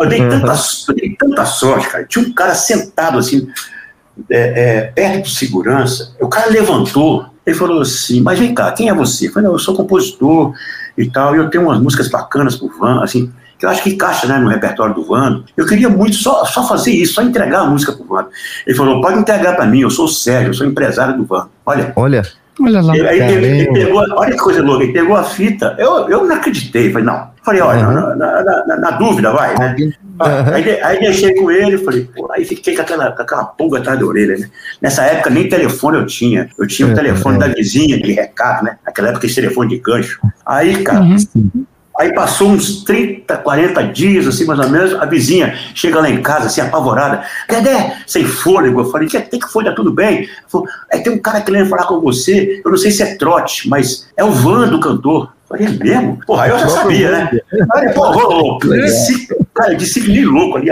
[0.00, 0.54] Eu dei tanta,
[0.88, 2.04] eu dei tanta sorte, cara.
[2.04, 3.48] Tinha um cara sentado assim,
[4.30, 6.14] é, é, perto de segurança.
[6.20, 9.28] O cara levantou, ele falou assim: Mas vem cá, quem é você?
[9.28, 10.54] Eu falei: Eu sou compositor
[10.96, 13.90] e tal, e eu tenho umas músicas bacanas pro Van, assim, que eu acho que
[13.90, 15.44] encaixa né, no repertório do Vando.
[15.56, 18.28] Eu queria muito só, só fazer isso, só entregar a música pro Vando.
[18.66, 21.50] Ele falou: Pode entregar para mim, eu sou o Sérgio, eu sou empresário do Vando.
[21.64, 21.92] Olha.
[21.96, 22.22] Olha.
[22.60, 22.96] Olha lá.
[22.96, 25.76] Ele, ele, ele, pegou, olha que coisa louca, ele pegou a fita.
[25.78, 27.30] Eu, eu não acreditei, falei, não.
[27.42, 27.94] Falei, olha, uhum.
[27.94, 29.74] na, na, na, na, dúvida, vai, né?
[29.78, 30.54] Uhum.
[30.54, 33.98] Aí, aí deixei com ele, falei, pô, aí fiquei com aquela, com aquela pulga atrás
[33.98, 34.50] da orelha, né?
[34.82, 36.50] Nessa época nem telefone eu tinha.
[36.58, 36.96] Eu tinha o uhum.
[36.96, 38.78] telefone da vizinha de recado, né?
[38.84, 40.20] Naquela época esse telefone de gancho.
[40.44, 41.16] Aí, cara, uhum.
[41.98, 46.22] Aí passou uns 30, 40 dias, assim, mais ou menos, a vizinha chega lá em
[46.22, 47.24] casa, assim, apavorada.
[47.48, 48.80] Dedé, sem fôlego.
[48.80, 50.28] Eu falei, que tem que folha, tudo bem?
[50.46, 53.68] Falou, é, tem um cara querendo falar com você, eu não sei se é trote,
[53.68, 55.32] mas é o Van do cantor.
[55.50, 56.20] Eu falei, é mesmo?
[56.24, 57.30] Porra, eu já sabia, né?
[57.74, 58.58] Aí, pô, ô, ô,
[59.52, 60.70] cara, que louco ali,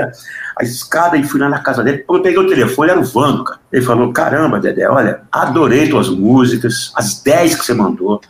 [0.59, 1.99] a escada e fui lá na casa dele.
[1.99, 3.61] Quando eu peguei o telefone, era o Vando, cara.
[3.71, 8.23] Ele falou: Caramba, Dedé, olha, adorei tuas músicas, as 10 que você mandou,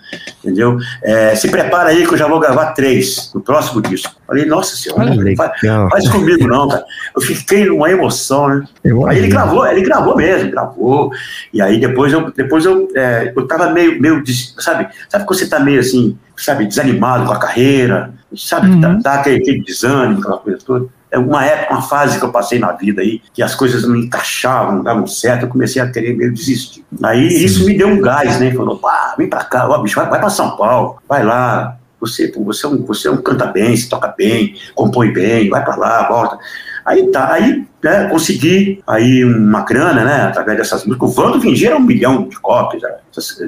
[0.42, 0.76] entendeu?
[1.04, 4.12] É, se prepara aí que eu já vou gravar três no próximo disco.
[4.26, 5.60] Falei: Nossa senhora, faz,
[5.90, 6.84] faz, comigo não, cara.
[7.14, 8.64] Eu fiquei numa emoção, né?
[9.06, 11.12] Aí ele gravou, ele gravou mesmo, gravou.
[11.52, 14.24] E aí depois eu, depois eu, é, eu tava meio, meio,
[14.58, 18.80] sabe, sabe quando você tá meio assim, sabe, desanimado com a carreira, sabe, uhum.
[18.80, 22.58] tá, tá aquele, aquele desânimo, aquela coisa toda uma época, uma fase que eu passei
[22.58, 26.16] na vida aí, que as coisas não encaixavam, não davam certo, eu comecei a querer
[26.16, 26.84] meio desistir.
[27.02, 27.44] Aí Sim.
[27.44, 28.52] isso me deu um gás, né?
[28.52, 32.30] Falou, pá, vem pra cá, ó, bicho, vai, vai pra São Paulo, vai lá, você,
[32.32, 35.76] você, é um, você é um canta bem, se toca bem, compõe bem, vai pra
[35.76, 36.38] lá, volta.
[36.84, 41.08] Aí tá, aí né, consegui aí uma grana, né, através dessas músicas.
[41.08, 42.90] O Vando vendia um milhão de cópias, né,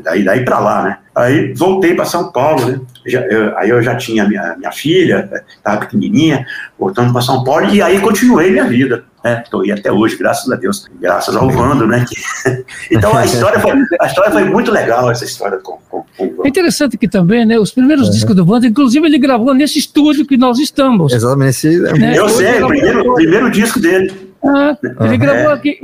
[0.02, 0.98] daí, daí pra lá, né.
[1.14, 5.28] Aí voltei para São Paulo, né, já, eu, aí eu já tinha minha, minha filha,
[5.56, 6.46] estava pequenininha,
[6.78, 9.04] voltando para São Paulo, e aí continuei minha vida.
[9.42, 12.04] Estou né, aí até hoje, graças a Deus, graças ao Vando, né?
[12.88, 16.30] então a história, foi, a história foi muito legal, essa história com, com, com o
[16.30, 16.46] Vando.
[16.46, 20.24] É interessante que também, né, os primeiros discos do Vando, inclusive ele gravou nesse estúdio
[20.24, 21.12] que nós estamos.
[21.12, 21.66] Exatamente.
[21.98, 22.16] Né?
[22.16, 24.27] Eu sei, o primeiro, primeiro disco dele.
[24.42, 25.78] É, ele gravou aqui.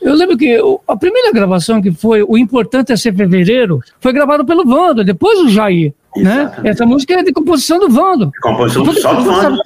[0.00, 4.44] eu lembro que a primeira gravação que foi O Importante é Ser Fevereiro foi gravada
[4.44, 5.92] pelo Vando, depois o Jair.
[6.16, 6.50] Né?
[6.64, 8.26] Essa música é de composição do Vando.
[8.26, 9.60] De composição do só do Vando.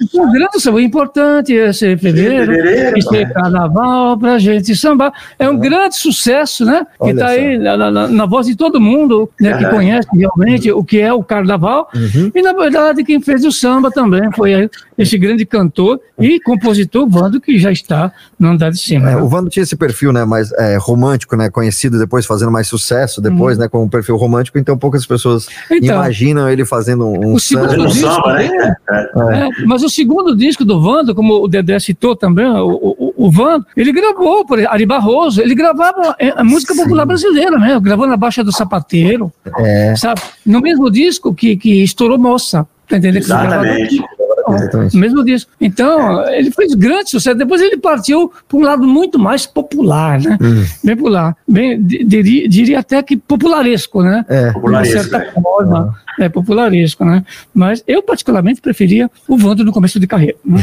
[0.73, 5.13] O importante é ser fevereiro, fevereiro e ser carnaval pra gente sambar.
[5.39, 6.85] É um grande sucesso, né?
[7.01, 9.57] que está aí na, na, na, voz de todo mundo, né?
[9.57, 11.89] que conhece realmente o que é o carnaval.
[11.95, 12.31] Uhum.
[12.33, 14.69] E, na verdade, quem fez o samba também foi
[15.01, 19.09] esse grande cantor e compositor Vando, que já está no andar de cima.
[19.09, 20.23] É, o Vando tinha esse perfil, né?
[20.25, 21.49] Mais é, romântico, né?
[21.49, 23.63] Conhecido depois, fazendo mais sucesso depois, uhum.
[23.63, 23.69] né?
[23.69, 28.07] Com um perfil romântico, então poucas pessoas então, imaginam ele fazendo um, o segundo disco,
[28.07, 28.75] samba, né?
[28.89, 33.13] É, é, mas o segundo disco do Vando, como o Dedé citou também, o, o,
[33.17, 36.83] o Vando, ele gravou por Ari Barroso, ele gravava é, a música Sim.
[36.83, 37.79] popular brasileira, né?
[37.79, 39.95] Gravou na Baixa do Sapateiro, é.
[39.95, 40.21] sabe?
[40.45, 43.23] No mesmo disco que, que estourou Moça, tá entendendo?
[43.23, 44.03] Exatamente.
[44.47, 44.97] Exatamente.
[44.97, 45.51] mesmo disco.
[45.59, 47.37] Então, ele fez grande sucesso.
[47.37, 50.37] Depois ele partiu para um lado muito mais popular, né?
[50.41, 50.65] Hum.
[50.83, 51.35] Bem popular.
[51.47, 54.25] Bem, diria, diria, até que popularesco, né?
[54.27, 54.51] É.
[54.51, 55.31] Popularesco, de certa é.
[55.31, 55.95] forma.
[56.19, 57.23] É popularesco, né?
[57.53, 60.37] Mas eu, particularmente, preferia o Vando no começo de carreira.
[60.45, 60.61] Né?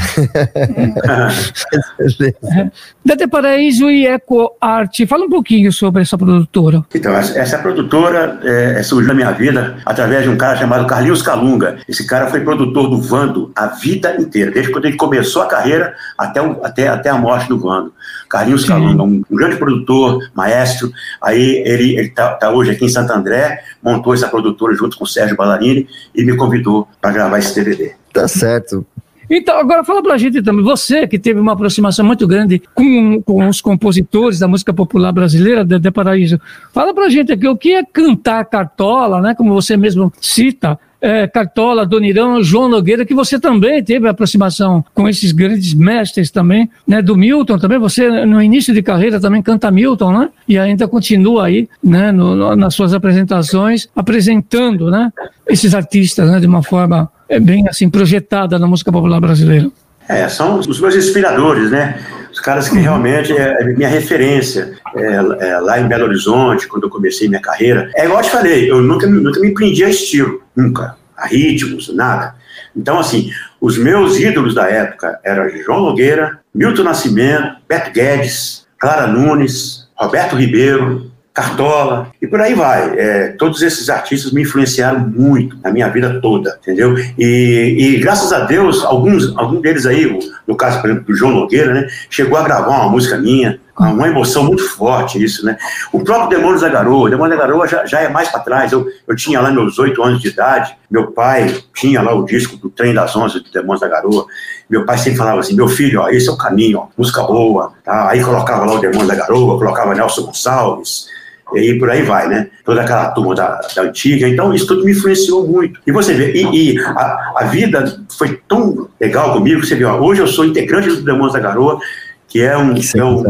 [2.44, 2.70] é.
[3.04, 5.06] Dete Paraíso e Eco Arte.
[5.06, 6.84] Fala um pouquinho sobre essa produtora.
[6.94, 11.22] Então, essa, essa produtora é, surgiu na minha vida através de um cara chamado Carlinhos
[11.22, 11.78] Calunga.
[11.88, 15.94] Esse cara foi produtor do Vando a vida inteira, desde quando ele começou a carreira
[16.16, 17.92] até, o, até, até a morte do Vando.
[18.28, 18.64] Carlinhos.
[18.64, 20.92] Calunga, um, um, grande produtor, maestro.
[21.22, 25.06] Aí ele está tá hoje aqui em Santo André, montou essa produtora junto com o
[25.06, 27.92] Sérgio Ballarini e me convidou para gravar esse DVD.
[28.12, 28.86] Tá certo.
[29.30, 33.46] Então, agora fala pra gente também, você que teve uma aproximação muito grande com, com
[33.46, 36.40] os compositores da música popular brasileira, de, de Paraíso,
[36.72, 41.26] fala pra gente aqui o que é cantar cartola, né, como você mesmo cita, é,
[41.26, 47.00] Cartola, Donirão, João Nogueira, que você também teve aproximação com esses grandes mestres também, né?
[47.00, 50.28] Do Milton também, você no início de carreira também canta Milton, né?
[50.48, 52.10] E ainda continua aí, né?
[52.12, 55.12] No, no, nas suas apresentações, apresentando, né?
[55.46, 56.40] Esses artistas, né?
[56.40, 59.70] De uma forma é, bem assim projetada na música popular brasileira.
[60.08, 61.98] É, são os meus inspiradores, né?
[62.38, 64.78] Os caras que realmente é, é minha referência.
[64.94, 67.90] É, é, lá em Belo Horizonte, quando eu comecei minha carreira.
[67.96, 70.94] É igual eu te falei, eu nunca, nunca me prendi a estilo, nunca.
[71.16, 72.36] A ritmos, nada.
[72.76, 73.28] Então, assim,
[73.60, 80.36] os meus ídolos da época eram João Nogueira, Milton Nascimento, Beto Guedes, Clara Nunes, Roberto
[80.36, 81.07] Ribeiro,
[81.38, 82.98] Cartola, e por aí vai.
[82.98, 86.96] É, todos esses artistas me influenciaram muito na minha vida toda, entendeu?
[87.16, 91.32] E, e graças a Deus, alguns, alguns deles aí, no caso, por exemplo, do João
[91.32, 95.56] Nogueira, né, chegou a gravar uma música minha, uma emoção muito forte isso, né?
[95.92, 98.72] O próprio Demônios da Garoa, Demônios da Garoa já, já é mais para trás.
[98.72, 102.56] Eu, eu tinha lá meus oito anos de idade, meu pai tinha lá o disco
[102.56, 104.26] do Trem das Onze do Demônios da Garoa.
[104.68, 107.72] Meu pai sempre falava assim: meu filho, ó, esse é o caminho, ó, música boa.
[107.84, 108.10] Tá?
[108.10, 111.06] Aí colocava lá o Demônios da Garoa, colocava Nelson Gonçalves,
[111.54, 112.48] e aí por aí vai, né?
[112.64, 114.28] Toda aquela turma da, da antiga.
[114.28, 115.80] Então, isso tudo me influenciou muito.
[115.86, 119.98] E você vê, e, e a, a, vida foi tão legal comigo, você vê, ó,
[119.98, 121.78] hoje eu sou integrante do Demônios da Garoa,
[122.26, 123.22] que é um, que é um,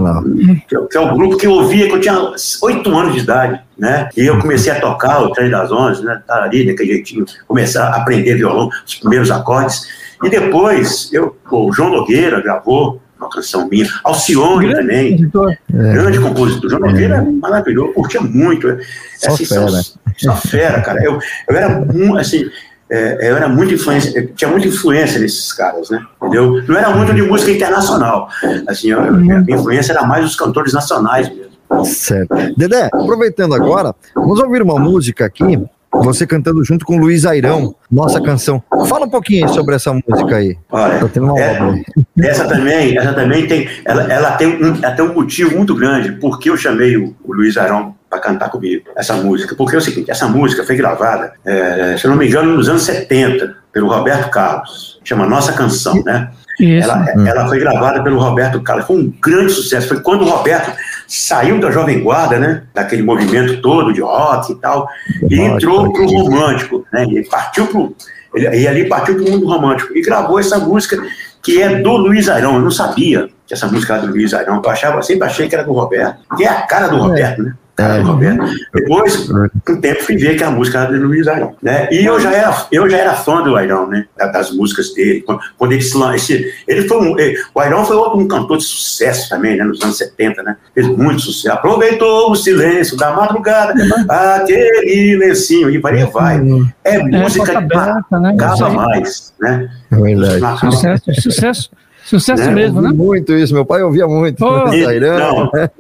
[0.91, 4.09] que é um grupo que eu ouvia quando eu tinha oito anos de idade, né?
[4.17, 6.21] E eu comecei a tocar o trem das onze, né?
[6.27, 9.87] Tá ali daquele jeitinho, começar a aprender violão, os primeiros acordes.
[10.25, 13.87] E depois, eu, o João Nogueira gravou uma canção minha.
[14.05, 15.51] Alcione grande também, compositor.
[15.53, 15.93] É.
[15.93, 16.71] grande compositor.
[16.71, 18.69] João Nogueira é maravilhoso, curtia muito.
[18.69, 18.79] É,
[19.17, 19.69] só assim, fera.
[19.69, 19.83] Só,
[20.17, 21.03] só fera, cara.
[21.03, 21.85] Eu, eu era
[22.21, 22.49] assim,
[22.91, 26.01] é, eu era muito influência, tinha muita influência nesses caras, né?
[26.23, 26.63] Entendeu?
[26.67, 28.29] Não era muito de música internacional.
[28.67, 31.49] Assim, eu, a minha influência era mais os cantores nacionais mesmo.
[31.85, 32.35] Certo.
[32.57, 38.21] Dedé, aproveitando agora, vamos ouvir uma música aqui você cantando junto com Luiz Airão, nossa
[38.21, 38.63] canção.
[38.89, 40.57] Fala um pouquinho sobre essa música aí.
[40.71, 41.01] Olha,
[41.39, 45.75] é, essa também, essa também tem, ela, ela, tem um, ela tem um motivo muito
[45.75, 49.55] grande porque eu chamei o, o Luiz Airão para cantar comigo essa música.
[49.55, 52.69] Porque é o seguinte, essa música foi gravada, é, se eu não me engano, nos
[52.69, 54.99] anos 70, pelo Roberto Carlos.
[55.05, 56.31] Chama Nossa Canção, né?
[56.61, 58.87] Ela, ela, foi gravada pelo Roberto Carlos.
[58.87, 59.89] Foi um grande sucesso.
[59.89, 62.65] Foi quando o Roberto saiu da Jovem Guarda, né?
[62.75, 64.89] Daquele movimento todo de rock e tal,
[65.31, 67.05] e entrou pro romântico, né?
[67.05, 67.95] Ele partiu pro.
[68.35, 69.97] Ele, e ali partiu pro mundo romântico.
[69.97, 71.01] E gravou essa música
[71.43, 72.57] que é do Luiz Airão.
[72.57, 74.61] Eu não sabia que essa música era do Luiz Airão.
[74.63, 77.01] Eu achava, sempre achei que era do Roberto, que é a cara do é.
[77.01, 77.55] Roberto, né?
[77.79, 78.45] É, Roberto.
[78.75, 79.29] Depois,
[79.65, 81.89] com o tempo, fui ver que a música era do Luiz Airão, né?
[81.93, 84.07] E eu já era, eu já era fã do Airão, né?
[84.17, 85.25] Das músicas dele.
[85.57, 87.15] Quando ele se esse, ele foi um,
[87.55, 89.63] o Airão foi outro um cantor de sucesso também, né?
[89.63, 90.57] Nos anos 70, né?
[90.75, 91.55] Fez muito sucesso.
[91.55, 93.75] Aproveitou o silêncio da madrugada,
[94.09, 96.41] aquele lencinho, e vai, vai.
[96.83, 98.31] É música é, de aberta, né?
[98.31, 99.71] Acaba mais, né?
[99.93, 100.61] É verdade.
[100.61, 101.71] Sucesso, sucesso.
[102.09, 102.53] Sucesso né?
[102.53, 102.91] mesmo, né?
[102.91, 104.43] Muito isso, meu pai ouvia muito.
[104.43, 105.71] Oh, Não, é.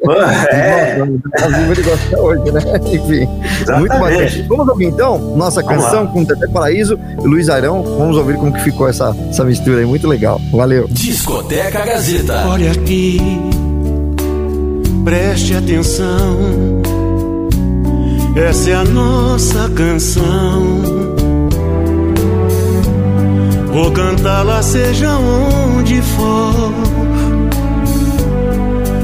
[1.70, 2.60] Ele gosta hoje, né?
[2.84, 3.28] Enfim,
[3.62, 3.78] Exatamente.
[3.78, 4.46] muito bacana.
[4.46, 7.82] Vamos ouvir então nossa canção com Tete Paraíso e Luiz Airão.
[7.82, 10.38] Vamos ouvir como que ficou essa, essa mistura aí, muito legal.
[10.52, 10.86] Valeu.
[10.90, 12.46] Discoteca Gazeta.
[12.46, 13.18] Olha aqui,
[15.04, 16.36] preste atenção.
[18.36, 20.97] Essa é a nossa canção
[23.80, 26.72] Vou cantá-la seja onde for,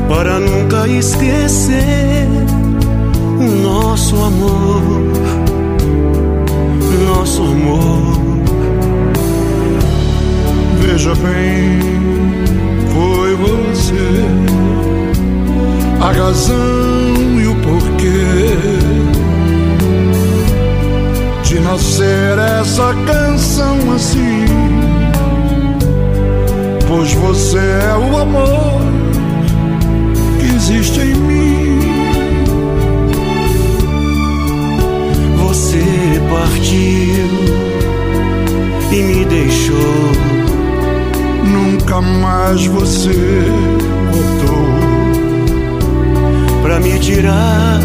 [0.09, 2.27] para nunca esquecer
[3.39, 4.83] o nosso amor,
[7.07, 8.19] nosso amor.
[10.81, 11.79] Veja bem,
[12.93, 14.25] foi você
[16.01, 18.59] a razão e o porquê
[21.45, 24.44] de nascer essa canção assim.
[26.97, 28.81] Pois você é o amor
[30.39, 31.81] que existe em mim.
[35.39, 35.83] Você
[36.31, 37.27] partiu
[38.93, 40.13] e me deixou.
[41.45, 43.43] Nunca mais você
[44.13, 44.69] voltou
[46.63, 47.81] pra me tirar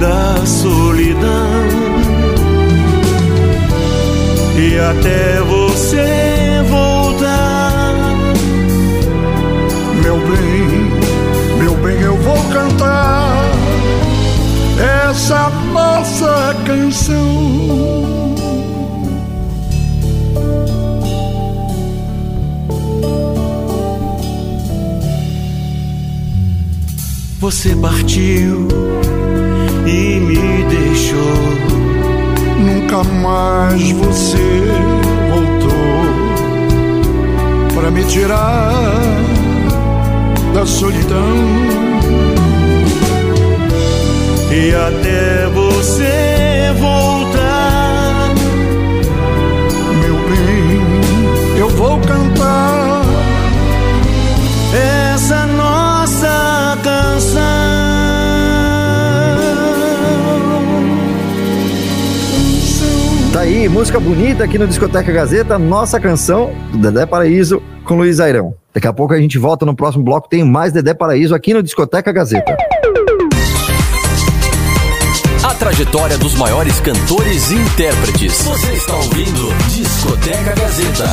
[0.00, 1.66] da solidão
[4.58, 6.95] e até você voltar.
[10.26, 13.56] Bem, meu bem, eu vou cantar
[15.08, 17.96] essa nossa canção.
[27.38, 28.66] Você partiu
[29.86, 31.76] e me deixou
[32.58, 34.38] nunca mais você
[35.30, 36.06] voltou
[37.74, 39.25] para me tirar
[40.56, 41.36] da solidão.
[44.50, 48.34] E até você voltar,
[50.00, 53.02] meu bem, eu vou cantar
[55.12, 57.42] essa nossa canção.
[63.30, 68.20] Tá aí, música bonita aqui no Discoteca Gazeta, nossa canção do Dedé Paraíso com Luiz
[68.20, 68.54] Airão.
[68.76, 71.62] Daqui a pouco a gente volta no próximo bloco, tem mais Dedé Paraíso aqui no
[71.62, 72.54] Discoteca Gazeta.
[75.42, 78.42] A trajetória dos maiores cantores e intérpretes.
[78.42, 81.08] Você está ouvindo Discoteca Gazeta.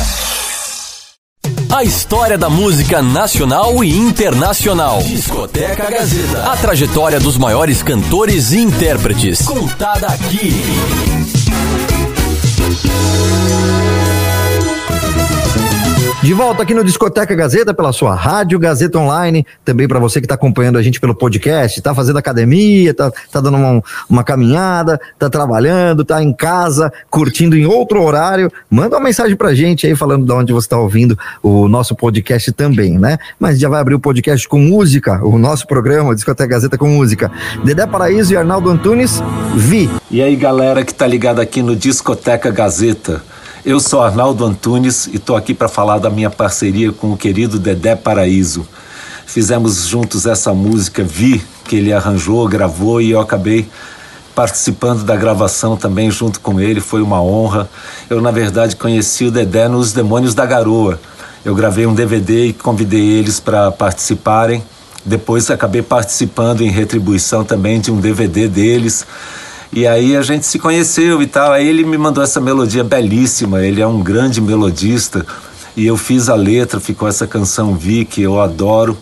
[1.74, 5.02] A história da música nacional e internacional.
[5.02, 6.52] Discoteca Gazeta.
[6.52, 9.40] A trajetória dos maiores cantores e intérpretes.
[9.40, 10.52] Contada aqui.
[16.24, 20.24] De volta aqui no Discoteca Gazeta, pela sua rádio Gazeta Online, também para você que
[20.24, 24.98] está acompanhando a gente pelo podcast, está fazendo academia, está tá dando uma, uma caminhada,
[25.12, 29.94] está trabalhando, está em casa, curtindo em outro horário, manda uma mensagem para gente aí
[29.94, 33.18] falando de onde você está ouvindo o nosso podcast também, né?
[33.38, 37.30] Mas já vai abrir o podcast com música, o nosso programa, Discoteca Gazeta com música.
[37.62, 39.22] Dedé Paraíso e Arnaldo Antunes,
[39.56, 39.90] Vi.
[40.10, 43.22] E aí galera que está ligada aqui no Discoteca Gazeta.
[43.64, 47.58] Eu sou Arnaldo Antunes e estou aqui para falar da minha parceria com o querido
[47.58, 48.68] Dedé Paraíso.
[49.24, 53.66] Fizemos juntos essa música Vi, que ele arranjou, gravou e eu acabei
[54.34, 57.66] participando da gravação também junto com ele, foi uma honra.
[58.10, 61.00] Eu, na verdade, conheci o Dedé nos Demônios da Garoa.
[61.42, 64.62] Eu gravei um DVD e convidei eles para participarem.
[65.06, 69.06] Depois acabei participando em retribuição também de um DVD deles.
[69.74, 71.50] E aí a gente se conheceu e tal.
[71.50, 73.60] Aí ele me mandou essa melodia belíssima.
[73.60, 75.26] Ele é um grande melodista.
[75.76, 78.96] E eu fiz a letra, ficou essa canção Vi, que eu adoro.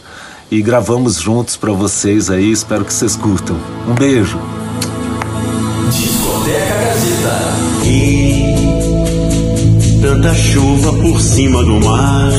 [0.51, 2.51] E gravamos juntos para vocês aí.
[2.51, 3.55] Espero que vocês curtam.
[3.87, 4.39] Um beijo.
[5.91, 7.37] Discoteca Gazeta.
[7.85, 8.55] E
[10.01, 12.33] tanta chuva por cima do mar.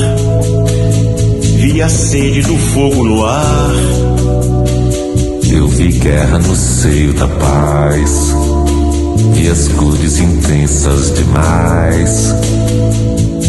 [1.57, 4.12] Vi a sede do fogo no ar
[5.53, 8.33] eu vi guerra no seio da paz
[9.35, 12.33] e as cores intensas demais.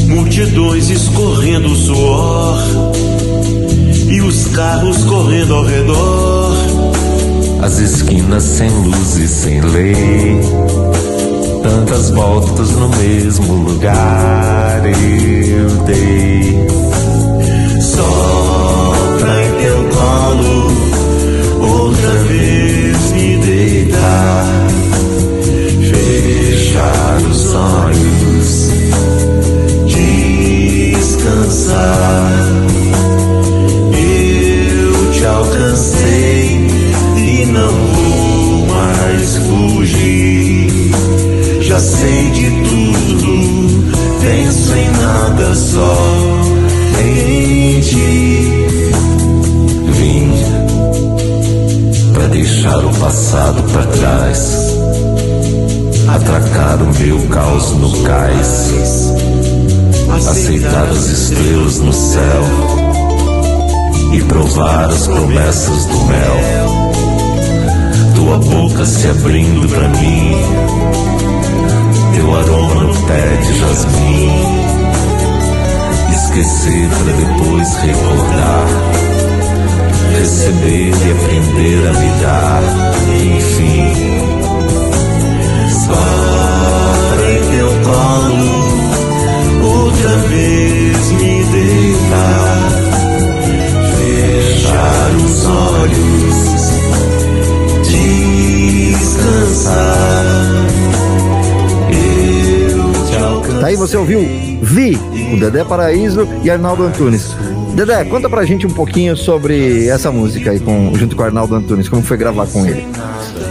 [0.07, 2.59] Multidões escorrendo suor
[4.07, 6.57] e os carros correndo ao redor.
[7.63, 10.41] As esquinas sem luz e sem lei.
[11.63, 16.69] Tantas voltas no mesmo lugar eu dei.
[17.81, 18.43] Só
[21.85, 24.47] outra vez me deitar,
[25.91, 28.70] fechar os olhos,
[30.97, 31.74] descansar.
[33.93, 36.66] Eu te alcancei
[37.16, 40.70] e não vou mais fugir.
[41.61, 45.97] Já sei de tudo, penso em nada só
[47.05, 48.54] em ti.
[53.01, 54.77] Passado para trás.
[56.09, 59.13] Atracar o meu caos no cais.
[60.15, 62.45] Aceitar as estrelas no céu.
[64.13, 66.93] E provar as promessas do mel.
[68.15, 70.37] Tua boca se abrindo para mim.
[72.15, 74.31] Teu aroma no pé de jasmim.
[76.13, 79.34] Esquecer para depois recordar
[80.19, 82.62] receber e aprender a me dar,
[83.12, 83.93] enfim.
[85.87, 88.51] Para em teu colo,
[89.62, 92.71] outra vez me deitar,
[93.99, 96.39] fechar os olhos,
[98.93, 99.95] descansar.
[103.23, 103.61] Alcanço.
[103.61, 104.21] Daí você ouviu
[104.62, 104.99] Vi,
[105.33, 107.37] o Dedé Paraíso e Arnaldo Antunes.
[107.75, 111.57] Dedé, conta pra gente um pouquinho sobre essa música aí, com, junto com o Arnaldo
[111.57, 112.87] Antunes, como foi gravar com ele.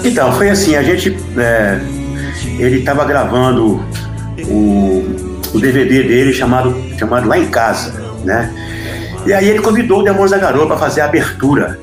[0.04, 1.16] Então, foi assim, a gente.
[1.38, 1.80] é,
[2.58, 3.84] ele estava gravando
[4.48, 5.04] o,
[5.54, 7.94] o DVD dele chamado, chamado Lá em Casa,
[8.24, 8.52] né?
[9.26, 11.80] E aí ele convidou o Demônios da Garoa para fazer a abertura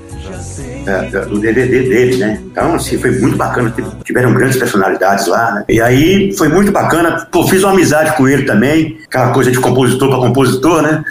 [0.86, 2.40] é, do DVD dele, né?
[2.50, 3.70] Então, assim, foi muito bacana.
[3.70, 5.64] tive- Tiveram grandes personalidades lá, né?
[5.68, 7.26] E aí foi muito bacana.
[7.30, 11.02] Pô, fiz uma amizade com ele também, aquela coisa de compositor para compositor, né?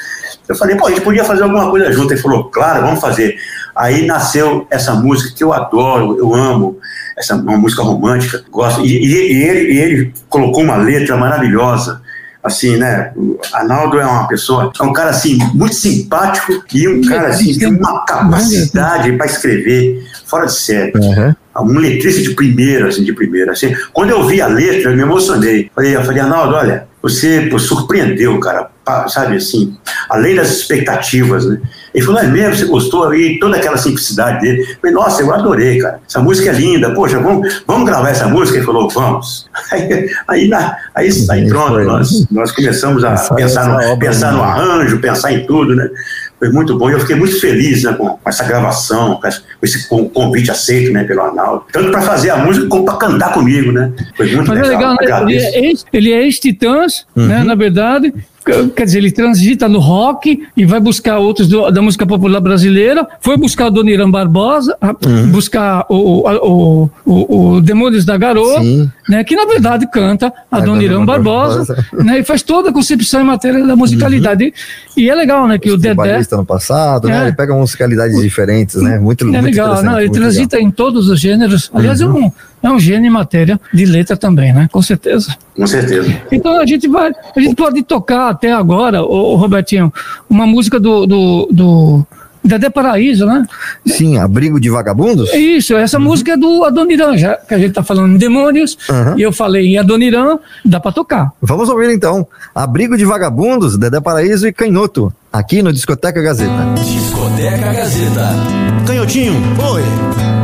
[0.49, 2.11] Eu falei, pô, a gente podia fazer alguma coisa junto.
[2.11, 3.35] Ele falou, claro, vamos fazer.
[3.75, 6.77] Aí nasceu essa música que eu adoro, eu amo,
[7.17, 8.81] essa uma música romântica, gosto.
[8.81, 12.01] E, e- e ele, e ele colocou uma letra maravilhosa.
[12.41, 13.11] Assim, né?
[13.17, 17.57] O Arnaldo é uma pessoa, é um cara assim, muito simpático e um cara assim,
[17.59, 20.93] tem uma capacidade para escrever fora de série.
[21.59, 23.51] Um letrista de primeira, assim, de primeira.
[23.51, 23.75] Assim.
[23.91, 25.69] Quando eu vi a letra, eu me emocionei.
[25.75, 28.69] Falei, eu falei, Arnaldo, olha, você pô, surpreendeu, cara,
[29.07, 29.75] sabe assim,
[30.09, 31.59] além das expectativas, né?
[31.93, 34.61] Ele falou, é mesmo, você gostou aí, toda aquela simplicidade dele.
[34.61, 35.99] Eu falei, nossa, eu adorei, cara.
[36.07, 38.57] Essa música é linda, poxa, vamos, vamos gravar essa música?
[38.57, 39.47] Ele falou, vamos.
[39.71, 44.07] Aí, aí, na- aí, aí pronto, nós, nós começamos a Essa- pensar, essa no, obra,
[44.07, 44.37] pensar né?
[44.37, 45.87] no arranjo, pensar em tudo, né?
[46.39, 49.27] Foi muito bom e eu fiquei muito feliz né, com, essa gravação, com
[49.61, 51.65] esse, convite aceito né, pelo Arnaldo.
[51.73, 53.91] Tanto para fazer a música como para cantar comigo, né?
[54.15, 54.95] Foi muito Mas é legal.
[54.99, 55.33] legal, né?
[55.33, 57.27] Ele é ex- ele é ex-Titãs, Uhum.
[57.27, 58.13] né, na verdade.
[58.75, 63.07] Quer dizer, ele transita no rock e vai buscar outros do- da música popular brasileira.
[63.21, 64.75] Foi buscar o Doniran Barbosa,
[65.05, 65.29] Uhum.
[65.31, 68.59] buscar o, o, o, o Demônios da Garoa,
[69.07, 71.85] né, que na verdade canta a É, Doniran Dona Barbosa, Barbosa.
[72.03, 74.53] né, e faz toda a concepção em matéria da musicalidade.
[74.95, 76.21] E, e é legal, né, que o Dedé...
[76.31, 77.19] No passado, né?
[77.19, 77.27] É.
[77.27, 78.97] Ele pega musicalidades diferentes, né?
[78.99, 81.69] Muito, É muito legal, não, ele transita em todos os gêneros.
[81.73, 82.31] Aliás, é, um,
[82.61, 84.67] é um gênio em matéria de letra também, né?
[84.71, 85.35] Com certeza.
[85.55, 86.13] Com certeza.
[86.31, 89.91] Então a gente vai, a gente pode tocar até agora, o, Robertinho,
[90.29, 92.07] uma música do, do, do
[92.43, 93.45] Dedé Paraíso, né?
[93.85, 95.29] Sim, Abrigo de Vagabundos?
[95.31, 98.77] É isso, essa música é do Adoniran, já que a gente tá falando em demônios,
[98.89, 99.17] Uhum.
[99.19, 101.31] e eu falei em Adoniran, dá pra tocar.
[101.41, 102.25] Vamos ouvir então.
[102.55, 106.53] Abrigo de Vagabundos, Dedé Paraíso e Canhoto, aqui no Discoteca Gazeta.
[106.75, 108.29] Discoteca Gazeta.
[108.87, 109.33] Canhotinho,
[109.73, 110.38] oi.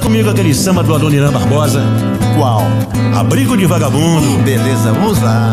[0.00, 1.82] Canta comigo aquele samba do Adoniran Barbosa.
[2.36, 2.62] Qual?
[3.14, 4.42] Abrigo de vagabundo.
[4.42, 5.52] Beleza, vamos lá.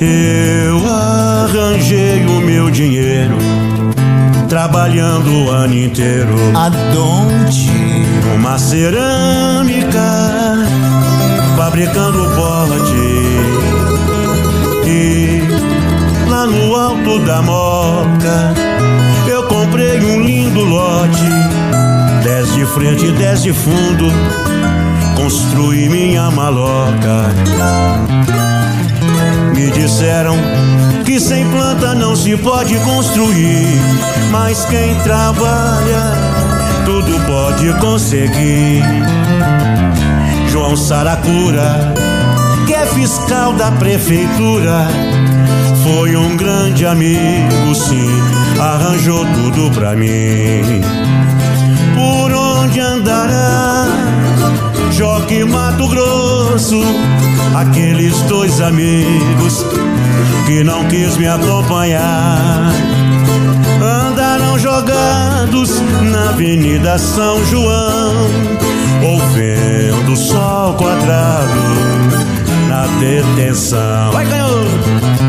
[0.00, 3.36] Eu arranjei o meu dinheiro
[4.48, 6.34] trabalhando o ano inteiro.
[6.54, 7.70] Aonde?
[8.36, 10.02] Uma cerâmica
[11.56, 13.24] fabricando pote.
[14.86, 15.42] E
[16.28, 18.54] lá no alto da moca
[19.26, 21.53] eu comprei um lindo lote.
[22.34, 24.06] Dez de frente e dez de fundo,
[25.14, 27.30] construí minha maloca.
[29.54, 30.34] Me disseram
[31.04, 33.80] que sem planta não se pode construir,
[34.32, 36.12] mas quem trabalha
[36.84, 38.82] tudo pode conseguir.
[40.48, 41.94] João Saracura,
[42.66, 44.88] que é fiscal da prefeitura,
[45.84, 48.10] foi um grande amigo, sim,
[48.58, 50.82] arranjou tudo pra mim.
[52.04, 53.86] Por onde andará
[54.90, 56.82] Joque Mato Grosso,
[57.56, 59.64] aqueles dois amigos
[60.46, 62.70] que não quis me acompanhar.
[63.82, 65.80] Andaram jogados
[66.12, 68.14] na Avenida São João,
[69.02, 71.60] ou vendo o sol quadrado
[72.68, 74.12] na detenção.
[74.12, 75.23] Vai, canhoto!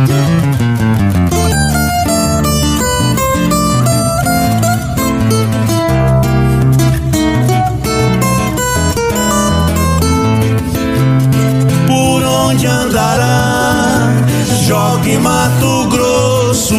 [14.66, 16.76] Jogue Mato Grosso,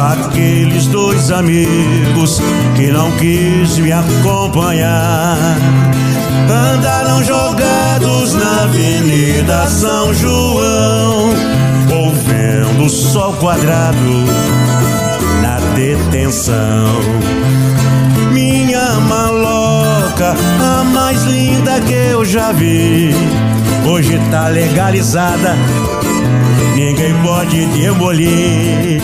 [0.00, 2.40] aqueles dois amigos
[2.76, 5.36] que não quis me acompanhar.
[6.48, 11.30] Andaram jogados na Avenida São João,
[11.90, 14.24] ouvindo o sol quadrado
[15.42, 17.00] na detenção.
[18.30, 23.12] Minha maloca, a mais linda que eu já vi,
[23.84, 25.56] hoje tá legalizada,
[26.74, 29.02] ninguém pode demolir.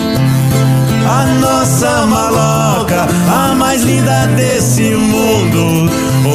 [1.08, 5.90] A nossa maloca, a mais linda desse mundo,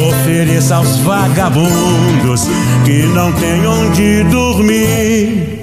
[0.08, 2.48] ofereça aos vagabundos
[2.84, 5.60] que não têm onde dormir.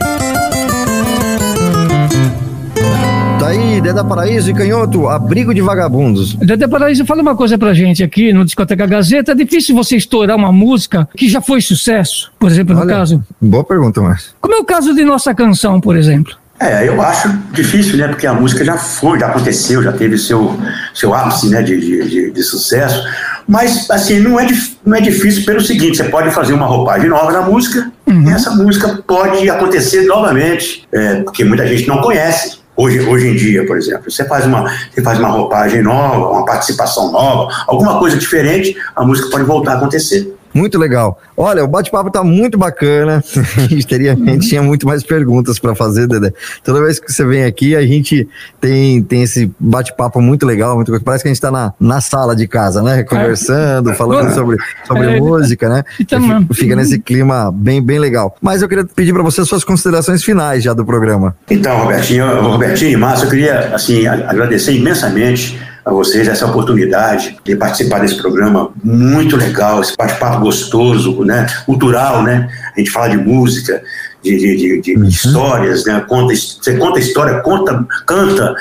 [3.44, 6.34] Tá aí, Dedé Paraíso e Canhoto, abrigo de vagabundos.
[6.36, 9.34] Dedé Paraíso, fala uma coisa pra gente aqui no Discoteca Gazeta.
[9.34, 13.22] É difícil você estourar uma música que já foi sucesso, por exemplo, no Olha, caso.
[13.42, 14.32] Boa pergunta, Márcio.
[14.40, 16.34] Como é o caso de nossa canção, por exemplo?
[16.58, 18.08] É, eu acho difícil, né?
[18.08, 20.58] Porque a música já foi, já aconteceu, já teve seu,
[20.94, 23.04] seu ápice né, de, de, de, de sucesso.
[23.46, 24.48] Mas, assim, não é,
[24.86, 28.52] não é difícil pelo seguinte: você pode fazer uma roupagem nova na música e essa
[28.52, 32.63] música pode acontecer novamente, é, porque muita gente não conhece.
[32.76, 36.46] Hoje, hoje em dia, por exemplo, você faz, uma, você faz uma roupagem nova, uma
[36.46, 40.36] participação nova, alguma coisa diferente, a música pode voltar a acontecer.
[40.54, 41.20] Muito legal.
[41.36, 43.24] Olha, o bate-papo tá muito bacana.
[43.58, 46.32] A gente, teria, a gente tinha muito mais perguntas para fazer, Dedé.
[46.64, 48.28] Toda vez que você vem aqui, a gente
[48.62, 50.76] tem, tem esse bate-papo muito legal.
[50.76, 53.04] Muito, parece que a gente tá na, na sala de casa, né?
[53.04, 55.84] Conversando, falando sobre, sobre É, música, né?
[56.00, 58.36] então, Fica- nesse clima bem, bem legal.
[58.42, 61.36] Mas eu queria pedir para você suas considerações finais já do programa.
[61.50, 67.56] Então, Robertinho, Robertinho e Márcio, eu queria assim, agradecer imensamente a vocês essa oportunidade de
[67.56, 72.48] participar desse programa muito legal, esse bate-papo gostoso, né, cultural, né?
[72.76, 73.82] A gente fala de música,
[74.24, 76.04] de, de, de- de histórias, né?
[76.08, 78.56] Conta, você conta história, conta, canta.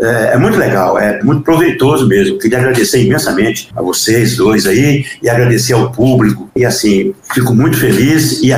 [0.00, 2.38] É, é muito legal, é muito proveitoso mesmo.
[2.38, 6.48] Queria agradecer imensamente a vocês dois aí e agradecer ao público.
[6.54, 8.52] E assim, fico muito feliz e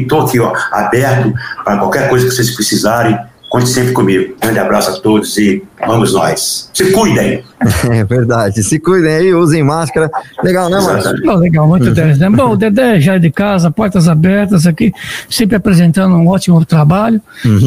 [0.00, 3.18] estou aqui ó, aberto para qualquer coisa que vocês precisarem.
[3.50, 4.34] Conte sempre comigo.
[4.40, 6.70] Grande abraço a todos e vamos nós.
[6.72, 7.44] Se cuidem.
[7.90, 8.62] É verdade.
[8.62, 10.08] Se cuidem aí, usem máscara.
[10.44, 11.12] Legal, né, Márcio?
[11.24, 12.30] Não, legal, muito 10, né?
[12.30, 14.92] Bom, o Dedé já é de casa, portas abertas aqui,
[15.28, 17.20] sempre apresentando um ótimo trabalho.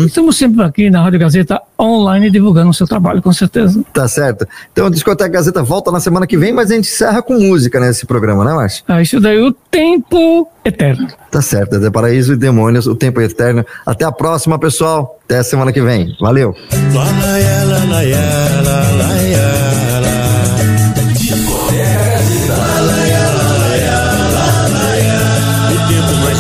[0.05, 3.83] Estamos sempre aqui na Rádio Gazeta online divulgando o seu trabalho, com certeza.
[3.93, 4.47] Tá certo.
[4.71, 7.79] Então, o Discoteca Gazeta volta na semana que vem, mas a gente encerra com música
[7.79, 8.83] nesse programa, né, Márcio?
[8.87, 11.07] Ah, isso daí, o tempo eterno.
[11.29, 11.71] Tá certo.
[11.71, 13.65] Dedé Paraíso e Demônios, o tempo é eterno.
[13.85, 15.19] Até a próxima, pessoal.
[15.25, 16.15] Até a semana que vem.
[16.19, 16.53] Valeu.
[16.69, 17.45] Tempo mais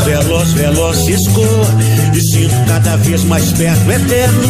[0.05, 1.60] veloz, veloz E sinto
[2.83, 4.41] cada vez mais perto eterno.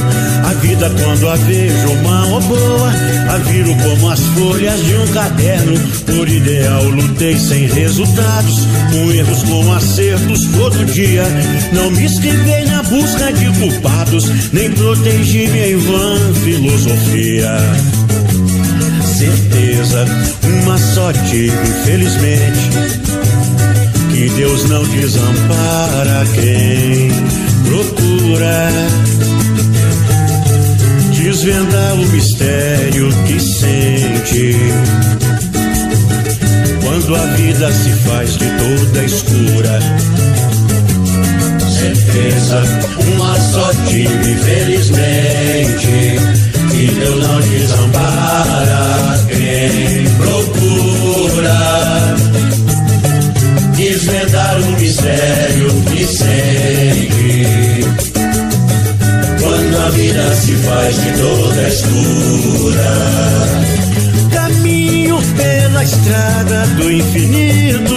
[0.43, 2.93] A vida quando a vejo má ou boa
[3.29, 5.79] A viro como as folhas de um caderno.
[6.05, 10.45] Por ideal lutei sem resultados Com erros, com acertos.
[10.57, 11.23] Todo dia
[11.73, 17.57] Não me esquivei na busca de culpados Nem protegi minha em vã filosofia.
[19.03, 20.05] Certeza,
[20.43, 21.55] uma só tive,
[21.85, 22.69] felizmente
[24.11, 27.09] que Deus não desampara quem
[27.63, 28.69] procura.
[31.11, 34.55] Desvendar o mistério que sente.
[36.83, 39.79] Quando a vida se faz de toda escura.
[41.69, 42.63] Certeza,
[43.13, 46.19] uma só tive, felizmente,
[46.71, 51.61] que Deus não desampara quem procura.
[53.75, 57.20] Desvendar o mistério que sente
[59.85, 62.91] a vida se faz de toda escura.
[64.31, 67.95] Caminho pela estrada do infinito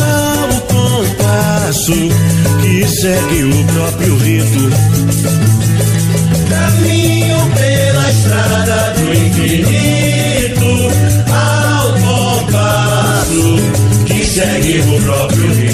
[0.00, 1.92] ao compasso
[2.62, 4.70] que segue o próprio rito.
[6.48, 10.70] Caminho pela estrada do infinito
[11.32, 13.56] ao compasso
[14.06, 15.69] que segue o próprio rito.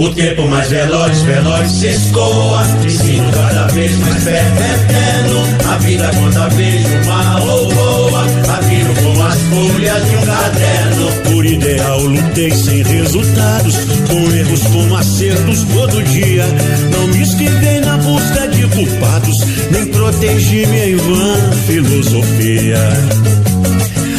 [0.00, 2.62] O tempo mais veloz, veloz se escoa.
[2.86, 8.22] E sinto cada vez mais perto, eterno A vida conta vejo uma ou boa.
[8.48, 11.12] A viro como as folhas de um caderno.
[11.24, 13.76] Por ideal lutei sem resultados.
[14.08, 16.46] Com erros, com acertos todo dia.
[16.92, 19.40] Não me esquivei na busca de culpados.
[19.70, 22.78] Nem protegi minha vã filosofia.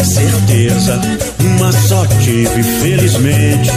[0.04, 1.02] Certeza,
[1.40, 3.72] uma só tive, felizmente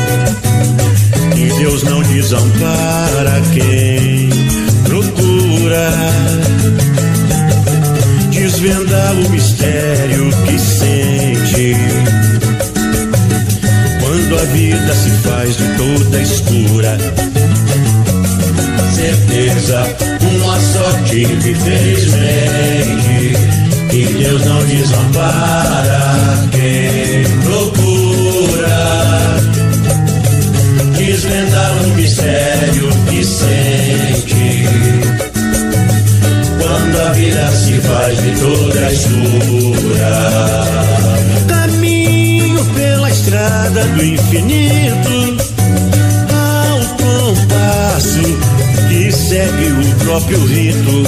[1.34, 4.30] que Deus não desampara quem
[4.84, 6.14] procura
[9.20, 11.76] o mistério que sente.
[14.00, 16.98] Quando a vida se faz de toda escura.
[18.94, 22.14] Certeza, uma sorte, infelizmente,
[23.90, 27.03] que Deus não desampara quem
[31.24, 34.64] desvendar o mistério que sente.
[36.58, 40.12] Quando a vida se faz de toda escura.
[41.48, 45.36] Caminho pela estrada do infinito,
[46.30, 48.20] ao compasso
[48.88, 51.04] que segue o próprio rito.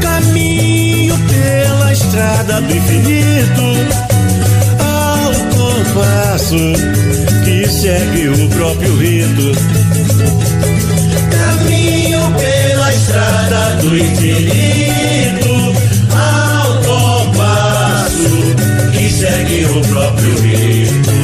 [0.00, 4.15] Caminho pela estrada do infinito,
[5.96, 6.56] compasso
[7.44, 9.52] que segue o próprio rito.
[11.30, 15.48] Caminho pela estrada do infinito,
[16.12, 18.28] ao compasso
[18.92, 21.16] que segue o próprio rito.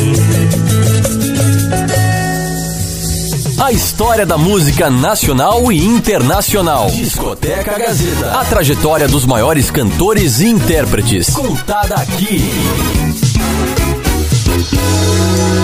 [3.63, 6.91] A história da música nacional e internacional.
[6.91, 8.41] Discoteca Gazeta.
[8.41, 11.31] A trajetória dos maiores cantores e intérpretes.
[11.31, 12.43] Contada aqui.
[14.83, 15.62] Música